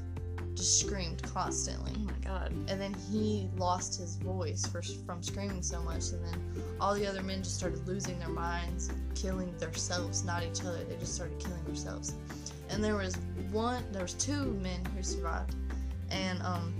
[0.54, 1.92] just screamed constantly.
[1.96, 2.52] Oh my god.
[2.68, 6.40] And then he lost his voice for, from screaming so much, and then
[6.80, 10.82] all the other men just started losing their minds, killing themselves, not each other.
[10.84, 12.14] They just started killing themselves.
[12.70, 13.16] And there was
[13.52, 15.54] one, there was two men who survived,
[16.10, 16.74] and um,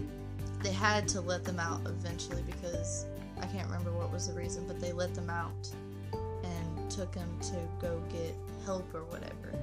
[0.63, 3.07] they had to let them out eventually because
[3.41, 5.69] I can't remember what was the reason, but they let them out
[6.13, 9.59] and took them to go get help or whatever.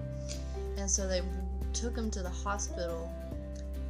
[0.77, 1.21] And so they
[1.73, 3.11] took them to the hospital,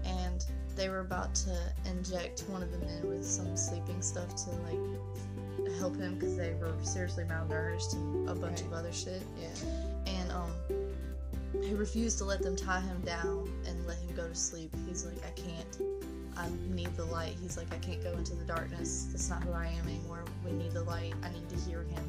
[0.06, 0.45] and
[0.76, 5.80] they were about to inject one of the men with some sleeping stuff to like
[5.80, 9.22] help him because they were seriously malnourished and a bunch of other shit.
[9.39, 9.49] Yeah.
[10.08, 10.52] And um,
[11.64, 14.74] he refused to let them tie him down and let him go to sleep.
[14.88, 15.82] He's like, I can't.
[16.38, 17.36] I need the light.
[17.41, 19.08] He's like, I can't go into the darkness.
[19.12, 20.24] That's not who I am anymore.
[20.45, 21.14] We need the light.
[21.24, 22.04] I need to hear him.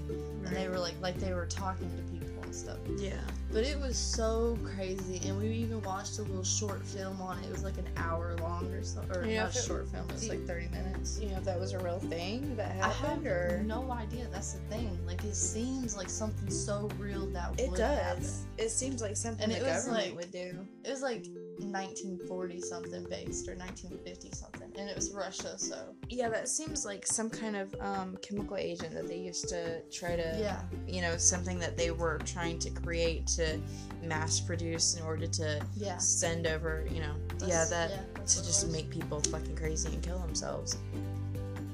[0.46, 2.11] And they were like, like they were talking to people
[2.52, 2.78] and stuff.
[2.98, 3.14] Yeah.
[3.52, 7.46] But it was so crazy, and we even watched a little short film on it.
[7.46, 10.06] It was like an hour long or so, or Yeah, not a short film.
[10.08, 11.18] It was like thirty minutes.
[11.20, 14.26] You know if that was a real thing that I have happened or no idea.
[14.30, 14.98] That's the thing.
[15.06, 17.98] Like it seems like something so real that it would does.
[17.98, 18.24] happen.
[18.58, 20.66] It seems like something And the government like- would do.
[20.84, 21.26] It was like
[21.58, 25.56] 1940 something based or 1950 something, and it was Russia.
[25.58, 29.80] So Yeah, that seems like some kind of um, chemical agent that they used to
[29.90, 33.60] try to yeah, you know, something that they were trying to create to
[34.02, 35.98] mass produce in order to yeah.
[35.98, 37.14] send over, you know,
[37.46, 40.78] yeah, that that's to just make people fucking crazy and kill themselves.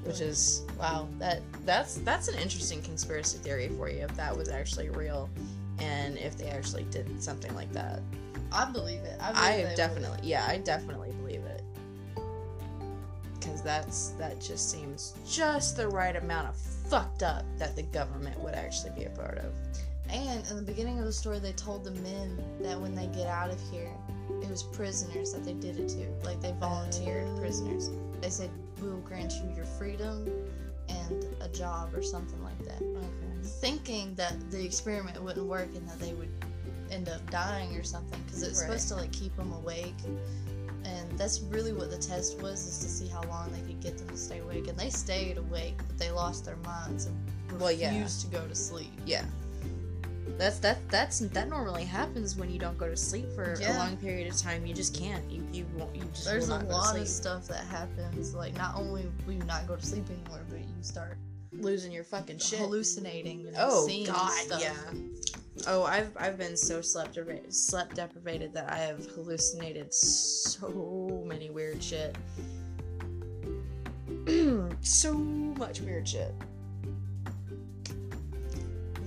[0.03, 4.49] Which is wow, that that's that's an interesting conspiracy theory for you if that was
[4.49, 5.29] actually real
[5.79, 8.01] and if they actually did something like that.
[8.51, 9.17] I believe it.
[9.21, 11.63] I, believe I definitely yeah, I definitely believe it.
[13.41, 18.39] Cuz that's that just seems just the right amount of fucked up that the government
[18.39, 19.53] would actually be a part of.
[20.09, 23.27] And in the beginning of the story, they told the men that when they get
[23.27, 23.91] out of here,
[24.41, 26.07] it was prisoners that they did it to.
[26.23, 27.39] Like they volunteered Oh.
[27.39, 27.91] prisoners.
[28.19, 28.49] They said,
[28.81, 30.27] "We will grant you your freedom
[30.87, 33.43] and a job or something like that." Okay.
[33.43, 36.31] Thinking that the experiment wouldn't work and that they would
[36.91, 38.65] end up dying or something, because it's Right.
[38.67, 39.95] supposed to like keep them awake.
[40.85, 43.97] And that's really what the test was, is to see how long they could get
[43.97, 44.67] them to stay awake.
[44.67, 47.15] And they stayed awake, but they lost their minds and
[47.59, 48.29] Well, refused yeah.
[48.39, 48.91] to go to sleep.
[49.05, 49.25] Yeah.
[50.37, 53.97] That's that that's that normally happens when you don't go to sleep for a long
[53.97, 54.65] period of time.
[54.65, 55.29] You just can't.
[55.29, 58.33] You you won't you just There's a lot of stuff that happens.
[58.35, 61.17] Like, not only will you not go to sleep anymore, but you start
[61.51, 62.59] losing your fucking shit.
[62.59, 64.61] hallucinating and Oh seeing god, stuff.
[64.61, 64.75] yeah.
[65.67, 71.49] Oh, I've I've been so slept deprivated, slept deprivated that I have hallucinated so many
[71.49, 72.15] weird shit.
[74.81, 76.33] so much weird shit.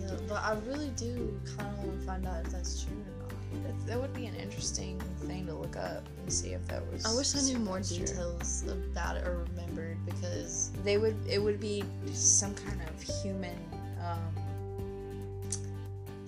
[0.00, 3.22] Yeah, but I really do kind of want to find out if that's true or
[3.22, 3.64] not.
[3.64, 7.04] That, that would be an interesting thing to look up and see if that was.
[7.04, 7.98] I wish I knew more true.
[7.98, 13.56] details about it or remembered because they would it would be some kind of human
[14.04, 14.41] um,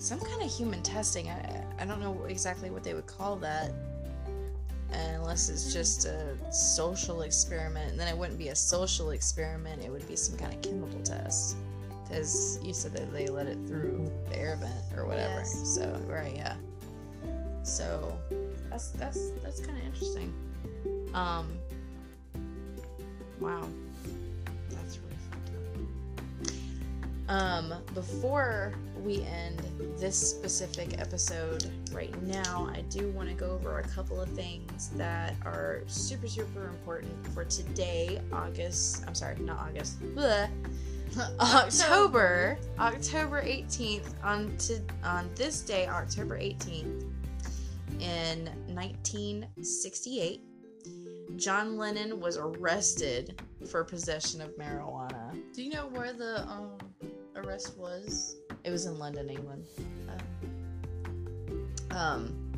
[0.05, 1.29] some kind of human testing.
[1.29, 3.71] I, I don't know exactly what they would call that
[4.91, 7.89] unless it's just a social experiment.
[7.89, 11.01] And then it wouldn't be a social experiment it would be some kind of chemical
[11.01, 11.57] test.
[12.03, 15.39] Because you said that they let it through the air vent or whatever.
[15.39, 15.75] Yes.
[15.75, 16.55] so right yeah.
[17.63, 18.15] So
[18.69, 20.31] that's that's that's kind of interesting.
[21.15, 21.57] Um
[23.39, 23.67] wow
[27.27, 28.73] Um, before
[29.03, 29.59] we end
[29.97, 34.89] this specific episode right now, I do want to go over a couple of things
[34.95, 39.03] that are super, super important for today, August.
[39.07, 39.97] I'm sorry, not August.
[41.39, 44.13] October, October 18th.
[44.23, 47.05] On to on this day, October 18th,
[47.99, 50.41] in 1968,
[51.37, 55.41] John Lennon was arrested for possession of marijuana.
[55.53, 56.77] Do you know where the um
[57.35, 58.35] arrest was?
[58.63, 59.65] It was in London, England.
[61.91, 62.51] Um, Um,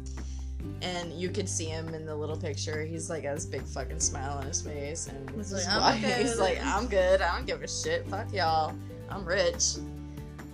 [0.81, 2.83] and you could see him in the little picture.
[2.83, 6.17] He's like got this big fucking smile on his face, and He's like, "I'm good."
[6.17, 7.21] he's like, "I'm good.
[7.21, 8.07] I don't give a shit.
[8.07, 8.73] Fuck y'all.
[9.09, 9.75] I'm rich."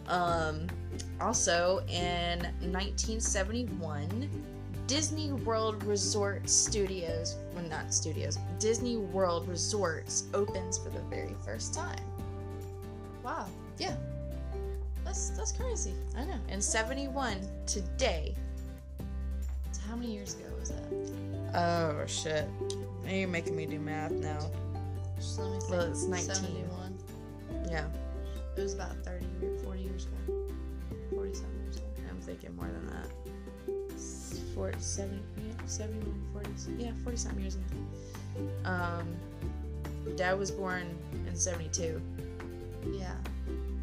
[0.07, 0.67] Um,
[1.21, 2.39] also in
[2.71, 4.29] 1971,
[4.87, 11.73] Disney World Resort Studios, well, not studios, Disney World Resorts opens for the very first
[11.73, 11.99] time.
[13.23, 13.45] wow.
[13.77, 13.95] Yeah.
[15.05, 15.93] That's that's crazy.
[16.17, 16.37] I know.
[16.49, 18.35] And 71, today.
[19.71, 21.55] So how many years ago was that?
[21.55, 22.47] Oh shit.
[23.03, 24.49] Now you're making me do math now.
[25.17, 25.71] Just let me think.
[25.71, 26.35] Well, it's 19.
[26.35, 26.97] 71.
[27.69, 27.85] Yeah,
[28.57, 30.47] It was about 30 years, 40 years ago.
[31.15, 31.85] 40 something years ago.
[32.09, 33.07] I'm thinking more than that.
[34.55, 36.49] 40, 70, yeah, 71, 40,
[36.83, 37.65] yeah, 40 something years ago.
[38.69, 39.07] Um,
[40.15, 40.95] dad was born
[41.27, 41.99] in 72,
[42.91, 43.15] Yeah.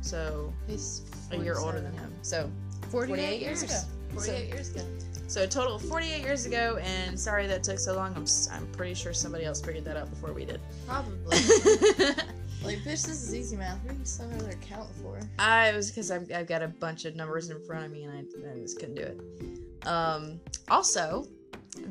[0.00, 2.12] So He's a year older than him.
[2.22, 2.50] So,
[2.90, 3.80] 48, 48 years ago.
[4.14, 4.82] 48 years ago.
[5.28, 8.14] so a total of 48 years ago, and sorry that took so long.
[8.16, 10.60] I'm, I'm pretty sure somebody else figured that out before we did.
[10.86, 11.36] Probably.
[12.64, 13.82] like, bitch, this is easy math.
[13.84, 15.20] What are you some other counting for?
[15.38, 18.12] I was because I've, I've got a bunch of numbers in front of me and
[18.12, 19.86] I, I just couldn't do it.
[19.86, 21.26] Um, also,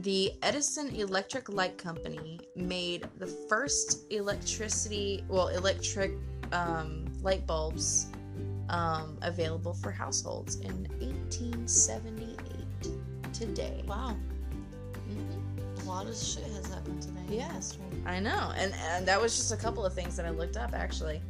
[0.01, 6.11] the Edison Electric Light Company made the first electricity, well, electric
[6.51, 8.07] um, light bulbs
[8.69, 13.33] um, available for households in 1878.
[13.33, 13.83] Today.
[13.87, 14.17] Wow.
[15.07, 15.83] Mhm.
[15.83, 17.19] A lot of shit has happened today.
[17.29, 17.53] Yeah.
[17.53, 17.83] history.
[18.07, 20.73] I know, and and that was just a couple of things that I looked up
[20.73, 21.21] actually.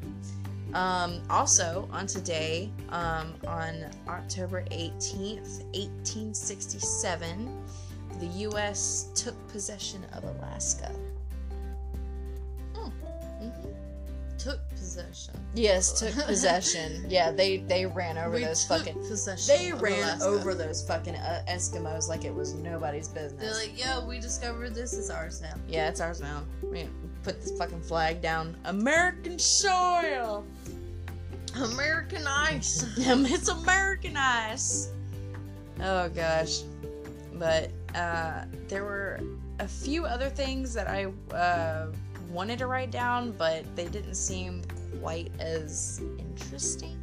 [0.74, 7.62] Um, also on today, um, on October eighteenth, eighteen sixty-seven,
[8.22, 9.10] the U.S.
[9.16, 10.96] took possession of Alaska.
[14.40, 15.34] Took possession.
[15.54, 17.06] Yes, took possession.
[17.10, 18.94] yeah, they they ran over We those fucking.
[19.08, 19.56] possession.
[19.58, 20.26] They ran Alaska.
[20.26, 23.42] over those fucking uh, Eskimos like it was nobody's business.
[23.42, 25.54] They're like, yo, we discovered this is ours now.
[25.68, 26.44] Yeah, it's ours now.
[26.64, 26.88] We
[27.24, 30.46] put this fucking flag down American soil.
[31.56, 32.86] American ice.
[32.98, 34.90] it's American ice.
[35.82, 36.62] Oh gosh.
[37.34, 39.20] But uh, there were
[39.60, 41.88] a few other things that I uh,
[42.30, 44.62] wanted to write down, but they didn't seem
[45.00, 46.98] quite as interesting.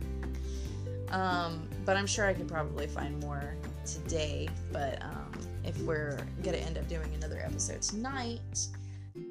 [1.11, 4.49] Um, but I'm sure I could probably find more today.
[4.72, 5.33] But um,
[5.64, 8.68] if we're gonna end up doing another episode tonight,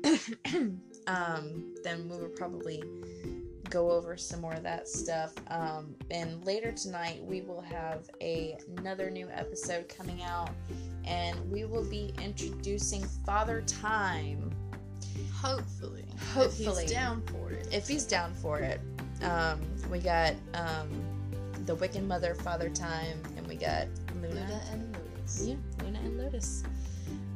[1.07, 2.83] um, then we will probably
[3.69, 5.33] go over some more of that stuff.
[5.47, 10.51] Um, and later tonight, we will have a, another new episode coming out,
[11.03, 14.51] and we will be introducing Father Time
[15.41, 16.05] Hopefully.
[16.33, 16.67] Hopefully.
[16.67, 17.67] If he's down for it.
[17.71, 18.79] if he's down for it.
[19.21, 19.61] Um,
[19.91, 20.89] we got um,
[21.65, 23.87] the Wiccan Mother, Father Time, and we got
[24.21, 24.27] Luna.
[24.35, 25.45] Luna and Lotus.
[25.47, 26.63] Yeah, Luna and Lotus.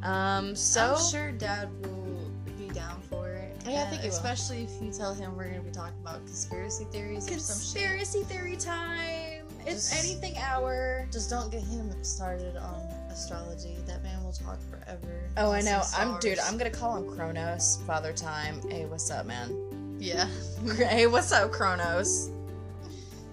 [0.03, 3.61] Um, so I'm sure Dad will be down for it.
[3.65, 4.15] Oh, Yeah, I think he will.
[4.15, 7.87] Especially if you tell him we're gonna be talking about conspiracy theories or some shit.
[7.89, 9.45] conspiracy theory time.
[9.65, 11.05] It's Just- anything hour.
[11.11, 13.77] Just don't get him started on astrology.
[13.85, 15.29] That man will talk forever.
[15.37, 15.81] Oh, I know.
[15.95, 16.39] I'm dude.
[16.39, 18.61] I'm gonna call him Kronos, Father Time.
[18.69, 19.97] Hey, what's up, man?
[19.99, 20.27] Yeah.
[20.77, 22.29] hey, what's up, Kronos?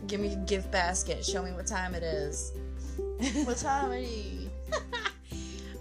[0.06, 1.24] Give me a gift basket.
[1.24, 2.52] Show me what time it is.
[3.44, 4.50] what time are you?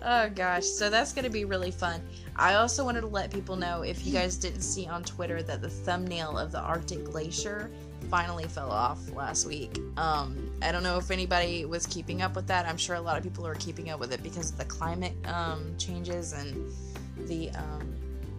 [0.08, 2.00] Oh gosh, so that's gonna be really fun.
[2.36, 5.62] I also wanted to let people know if you guys didn't see on Twitter that
[5.62, 7.72] the thumbnail of the Arctic Glacier
[8.10, 9.80] finally fell off last week.
[9.97, 12.66] Um, I don't know if anybody was keeping up with that.
[12.66, 15.13] I'm sure a lot of people are keeping up with it because of the climate
[15.25, 16.71] um, changes and
[17.28, 17.96] the um,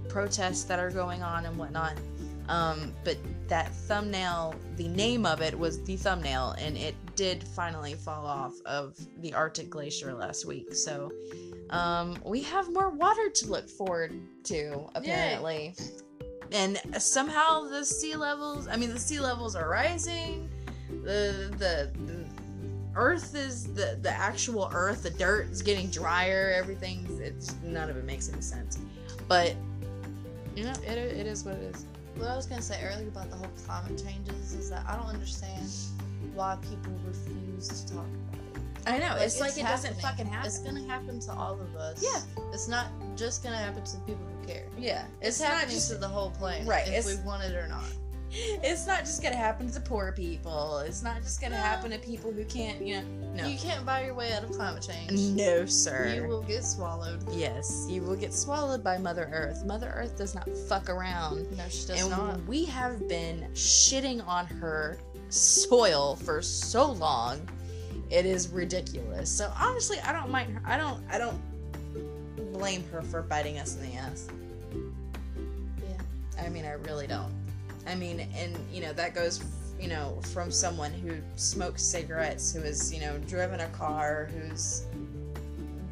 [0.08, 1.94] protests that are going on and whatnot.
[2.48, 3.16] Um, but
[3.48, 8.54] that thumbnail, the name of it was the thumbnail, and it did finally fall off
[8.64, 10.74] of the Arctic Glacier last week.
[10.74, 11.10] So
[11.70, 15.74] um, we have more water to look forward to, apparently.
[16.52, 20.48] And somehow the sea levels, I mean, the sea levels are rising.
[20.88, 22.24] The, the, the
[22.94, 26.54] earth is, the, the actual earth, the dirt is getting drier.
[26.56, 28.78] Everything's, it's, none of it makes any sense.
[29.28, 29.54] But,
[30.54, 31.84] you know, it, it is what it is.
[32.16, 35.06] what I was gonna say earlier about the whole climate changes is that I don't
[35.06, 35.68] understand
[36.34, 38.06] why people refuse to talk.
[38.86, 39.08] I know.
[39.14, 40.46] Like, it's, like it's it doesn't fucking happen.
[40.46, 42.02] It's gonna happen to all of us.
[42.02, 42.20] Yeah.
[42.52, 42.86] It's not
[43.16, 44.66] just gonna happen to the people who care.
[44.78, 45.04] yeah.
[45.20, 47.54] It's, It's, not happening just to the whole planet, Right, If it's- we want it
[47.56, 47.84] or not.
[48.32, 50.78] it's not just gonna happen to poor people.
[50.78, 51.62] It's not just gonna No.
[51.62, 53.06] happen to people who can't, you know.
[53.34, 53.46] No.
[53.46, 55.12] You can't buy your way out of climate change.
[55.36, 56.12] no, sir.
[56.14, 57.22] You will get swallowed.
[57.32, 59.64] Yes, you will get swallowed by Mother Earth.
[59.64, 61.46] Mother Earth does not fuck around.
[61.56, 62.44] No, she does and not.
[62.46, 64.98] we have been shitting on her
[65.28, 67.48] soil for so long.
[68.10, 69.30] It is ridiculous.
[69.30, 70.62] So honestly, I don't mind her.
[70.64, 71.40] I don't I don't
[72.52, 74.28] blame her for biting us in the ass.
[74.72, 76.42] Yeah.
[76.44, 77.32] I mean, I really don't.
[77.86, 79.44] I mean, and you know, that goes,
[79.80, 84.86] you know, from someone who smokes cigarettes, who has, you know, driven a car, who's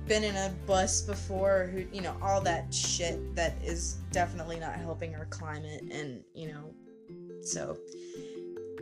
[0.09, 4.75] been in a bus before, who, you know, all that shit that is definitely not
[4.77, 5.83] helping our climate.
[5.91, 6.75] And, you know,
[7.43, 7.77] so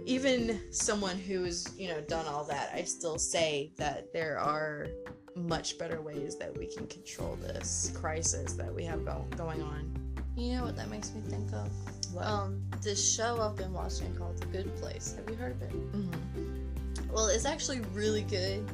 [0.06, 4.86] even someone who's, you know, done all that, I still say that there are
[5.34, 9.94] much better ways that we can control this crisis that we have go- going on.
[10.36, 11.68] You know what that makes me think of?
[12.12, 12.26] What?
[12.26, 15.14] Um, this show I've been watching called The Good Place.
[15.16, 15.92] Have you heard of it?
[15.92, 17.10] Mhm.
[17.10, 18.66] Well, it's actually really good,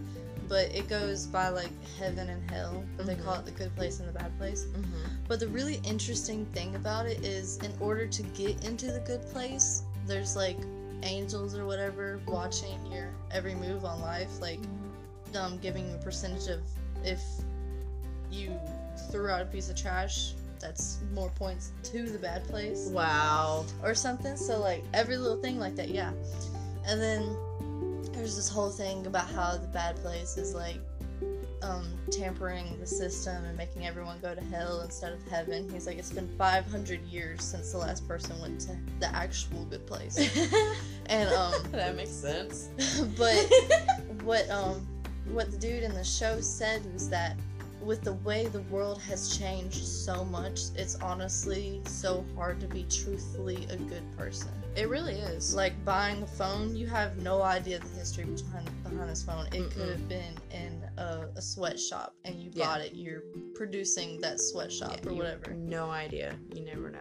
[0.48, 4.00] but it goes by like heaven and hell, but they call it the good place
[4.00, 4.64] and the bad place.
[4.64, 5.26] Mhm.
[5.28, 9.22] But the really interesting thing about it is, in order to get into the good
[9.30, 10.58] place, there's like
[11.02, 14.60] angels or whatever watching your every move on life, like
[15.38, 16.60] um, giving a percentage of
[17.04, 17.20] if
[18.30, 18.52] you
[19.10, 23.64] threw out a piece of trash, that's more points to the bad place Wow.
[23.82, 24.36] or something.
[24.36, 26.12] So like every little thing like that, yeah.
[26.86, 27.36] And then
[28.12, 30.80] there's this whole thing about how the bad place is like
[31.62, 35.68] um, tampering the system and making everyone go to hell instead of heaven.
[35.68, 39.86] He's like, it's been 500 years since the last person went to the actual good
[39.86, 40.18] place.
[41.06, 42.70] and um, that makes sense.
[43.16, 43.46] but
[44.22, 44.86] what um
[45.24, 47.36] what the dude in the show said was that
[47.80, 52.84] with the way the world has changed so much, it's honestly so hard to be
[52.84, 54.50] truthfully a good person.
[54.74, 55.54] it really is.
[55.54, 59.46] Like buying a phone, you have no idea the history behind behind this phone.
[59.52, 59.70] It Mm-mm.
[59.70, 62.64] could have been in a, a sweatshop and you Yeah.
[62.66, 62.94] bought it.
[62.94, 63.22] You're
[63.54, 65.52] producing that sweatshop Yeah, or whatever.
[65.52, 66.34] No idea.
[66.54, 66.98] You never know.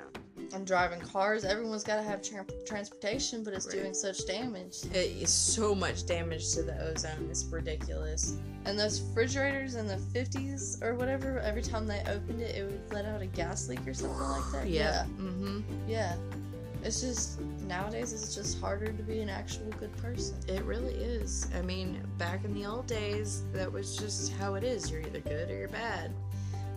[0.54, 3.76] And driving cars, everyone's got to have tra- transportation, but it's Right.
[3.82, 4.86] doing such damage.
[4.94, 7.28] It is so much damage to the ozone.
[7.30, 8.38] It's ridiculous.
[8.66, 12.94] And those refrigerators in the 50s or whatever, every time they opened it, it would
[12.94, 14.68] let out a gas leak or something like that.
[14.70, 15.06] Yeah.
[15.20, 15.62] Mm-hmm.
[15.88, 16.16] Yeah.
[16.16, 16.38] yeah.
[16.84, 20.38] It's just, nowadays, it's just harder to be an actual good person.
[20.48, 21.48] It really is.
[21.58, 24.90] I mean, back in the old days, that was just how it is.
[24.90, 26.12] You're either good or you're bad.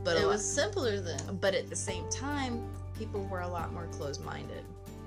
[0.02, 1.38] But it was simpler then.
[1.40, 2.66] but at the same time,
[2.98, 4.64] people were a lot more closed-minded.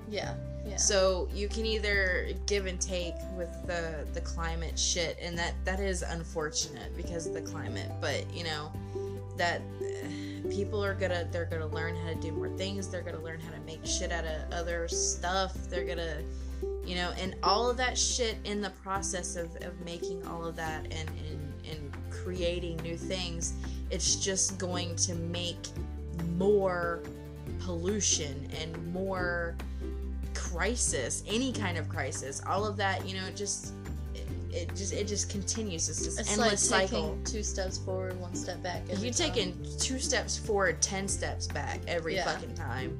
[0.08, 0.34] Yeah.
[0.66, 0.76] Yeah.
[0.76, 5.80] So you can either give and take with the the climate shit, and that that
[5.80, 7.90] is unfortunate because of the climate.
[8.00, 8.72] But you know
[9.36, 9.60] that
[10.50, 12.88] people are gonna they're gonna learn how to do more things.
[12.88, 15.54] They're gonna learn how to make shit out of other stuff.
[15.68, 16.22] They're gonna
[16.84, 20.56] you know, and all of that shit in the process of, of making all of
[20.56, 23.54] that and, and and creating new things,
[23.90, 25.68] it's just going to make
[26.36, 27.02] more
[27.60, 29.56] pollution and more
[30.34, 33.72] crisis, any kind of crisis, all of that, you know, just
[34.54, 35.88] it, just it just continues.
[35.88, 37.18] It's this it's endless like cycle.
[37.24, 38.82] two steps forward, one step back.
[38.88, 39.12] You're time.
[39.12, 42.24] taking two steps forward, ten steps back every Yeah.
[42.24, 42.98] fucking time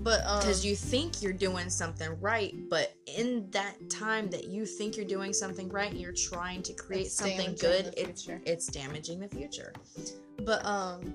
[0.00, 4.64] but um, because you think you're doing something right, but in that time that you
[4.66, 7.92] think you're doing something right, and you're trying to create something good.
[7.96, 9.72] It's it's damaging the future.
[10.44, 11.14] But um,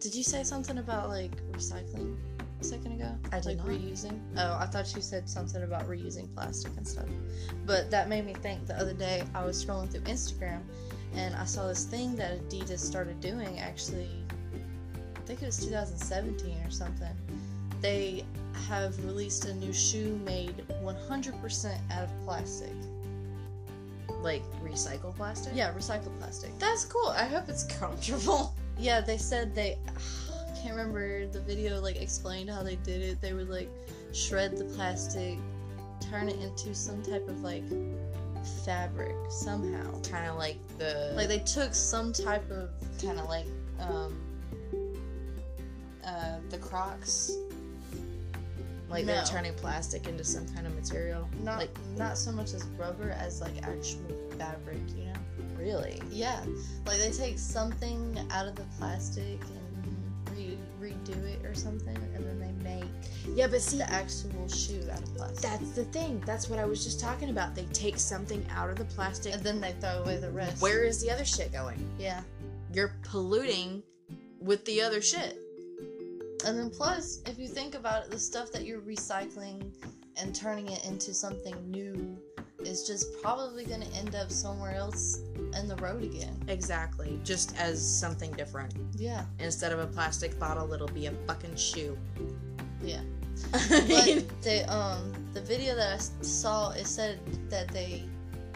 [0.00, 2.16] did you say something about like recycling
[2.62, 3.10] a second ago?
[3.32, 3.66] I did like not.
[3.66, 4.20] reusing.
[4.38, 7.08] Oh, I thought you said something about reusing plastic and stuff.
[7.66, 8.66] But that made me think.
[8.66, 10.60] The other day, I was scrolling through Instagram,
[11.14, 13.58] and I saw this thing that Adidas started doing.
[13.58, 14.08] Actually,
[15.16, 17.14] I think it was 2017 or something.
[17.80, 18.24] They
[18.68, 22.70] have released a new shoe made 100% out of plastic.
[24.20, 25.52] Like recycled plastic.
[25.56, 26.56] Yeah, recycled plastic.
[26.60, 27.08] that's cool.
[27.08, 28.54] I hope it's comfortable.
[28.78, 29.78] Yeah, they said they.
[30.62, 33.20] I can't remember the video like explained how they did it.
[33.20, 33.68] They would like
[34.12, 35.36] shred the plastic,
[36.08, 37.64] turn it into some type of like
[38.64, 40.00] fabric somehow.
[40.02, 42.70] Kind of like the Like they took some type of
[43.04, 43.46] kind of like
[43.80, 44.16] um
[46.04, 47.32] uh the Crocs.
[48.88, 51.28] Like they're turning plastic into some kind of material.
[51.42, 55.12] not like not so much as rubber as like actual fabric, you know?
[55.58, 56.00] really.
[56.08, 56.40] Yeah,
[56.86, 59.40] like they take something out of the plastic
[60.82, 62.90] redo it or something, and then they make
[63.36, 65.40] Yeah, but see, the actual shoe out of plastic.
[65.42, 66.22] that's the thing.
[66.26, 67.54] That's what I was just talking about.
[67.54, 69.34] They take something out of the plastic.
[69.34, 70.60] and then they throw away the rest.
[70.60, 71.78] Where is the other shit going?
[71.98, 72.20] Yeah.
[72.72, 73.82] You're polluting
[74.40, 75.38] with the other shit.
[76.44, 79.70] And then plus, if you think about it, the stuff that you're recycling
[80.20, 82.18] and turning it into something new
[82.66, 85.20] is just probably going to end up somewhere else
[85.58, 86.36] in the road again.
[86.48, 87.18] Exactly.
[87.24, 88.74] Just as something different.
[88.96, 89.24] Yeah.
[89.38, 91.96] Instead of a plastic bottle, it'll be a fucking shoe.
[92.82, 93.00] Yeah.
[93.52, 97.18] But the um the video that I saw it said
[97.50, 98.04] that they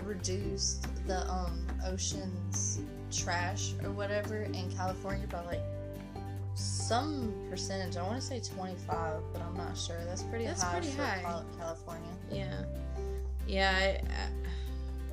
[0.05, 2.81] reduced the um ocean's
[3.11, 5.63] trash or whatever in California by like
[6.55, 7.97] some percentage.
[7.97, 9.99] I want to say 25, but I'm not sure.
[10.07, 11.43] That's pretty That's high pretty for high.
[11.59, 12.63] California, yeah.
[13.47, 14.01] Yeah, I,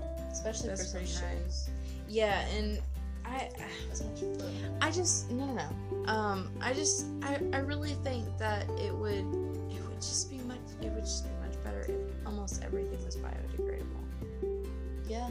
[0.02, 1.70] I, especially for some shoes.
[2.08, 2.80] yeah, and
[3.26, 3.50] I,
[3.88, 4.52] That's much foot.
[4.82, 6.12] I just no no no.
[6.12, 9.26] Um, I just I, I really think that it would
[9.72, 13.16] it would just be much it would just be much better if almost everything was
[13.18, 14.68] biodegradable.
[15.08, 15.30] Yeah.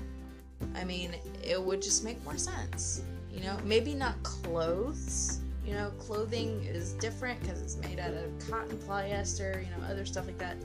[0.76, 3.02] I mean, it would just make more sense.
[3.32, 5.40] You know, maybe not clothes.
[5.66, 10.04] You know, clothing is different because it's made out of cotton, polyester, you know, other
[10.04, 10.56] stuff like that.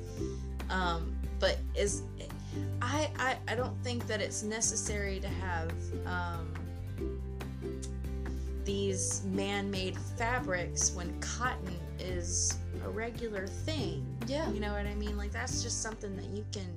[0.69, 2.03] Um, but is
[2.81, 5.71] I, I I don't think that it's necessary to have
[6.05, 6.53] um,
[8.65, 14.05] these man-made fabrics when cotton is a regular thing.
[14.27, 14.49] Yeah.
[14.51, 15.17] You know what I mean?
[15.17, 16.67] Like that's just something that you can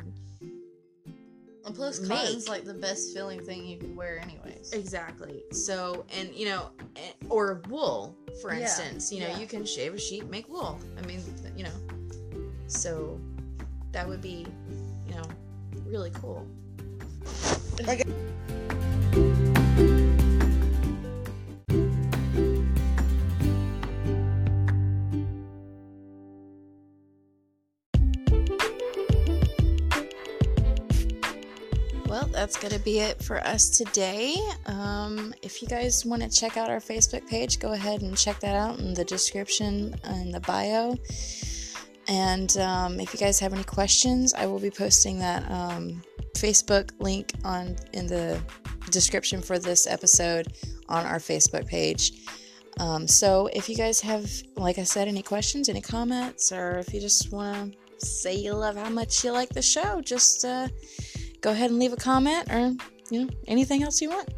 [1.67, 2.19] And plus, Make.
[2.19, 4.73] cotton's like the best feeling thing you can wear, anyways.
[4.73, 5.43] Exactly.
[5.53, 9.13] So, and you know, eh, or wool, for Yeah, instance.
[9.13, 9.39] You know, yeah.
[9.39, 10.79] you can shave a sheep, make wool.
[10.99, 11.21] I mean,
[11.57, 11.73] you know,
[12.67, 13.21] so
[13.93, 14.47] that would be,
[15.09, 15.23] you know,
[15.87, 16.47] really cool.
[32.07, 34.35] Well, that's going to be it for us today.
[34.67, 38.41] Um, if you guys want to check out our Facebook page, go ahead and check
[38.41, 40.99] that out in the description and the bio.
[42.11, 46.03] And um, if you guys have any questions, I will be posting that um,
[46.35, 48.41] Facebook link on in the
[48.91, 50.53] description for this episode
[50.89, 52.25] on our Facebook page.
[52.81, 56.93] Um, so if you guys have, like I said, any questions, any comments, or if
[56.93, 60.67] you just want to say you love how much you like the show, just uh,
[61.41, 62.75] go ahead and leave a comment or
[63.11, 64.29] you know anything else you want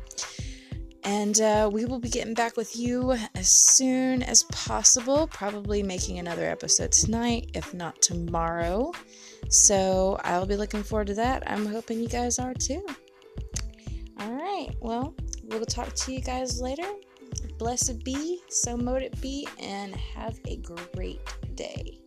[1.05, 6.19] and uh, we will be getting back with you as soon as possible probably making
[6.19, 8.93] another episode tonight if not tomorrow.
[9.49, 11.43] So i'll be looking forward to that.
[11.51, 12.85] I'm hoping you guys are too.
[14.21, 14.69] All right.
[14.81, 15.15] Well
[15.45, 16.89] we'll talk to you guys later.
[17.59, 21.21] Blessed be so mote it be and have a great
[21.55, 21.99] day.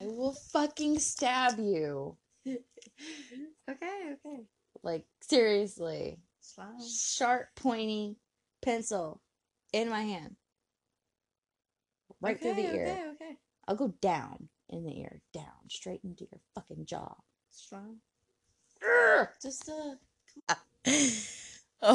[0.00, 2.16] I will fucking stab you.
[3.68, 4.42] Okay, okay.
[4.82, 6.18] Like, seriously.
[6.54, 6.80] Fine.
[6.88, 8.16] Sharp, pointy
[8.62, 9.20] pencil
[9.72, 10.36] in my hand.
[12.20, 12.86] Right through the Okay, ear.
[12.86, 13.36] Okay, okay.
[13.68, 15.20] I'll go down in the ear.
[15.34, 15.68] Down.
[15.68, 17.14] Straight into your fucking jaw.
[18.82, 19.28] Urgh.
[19.42, 20.54] Just uh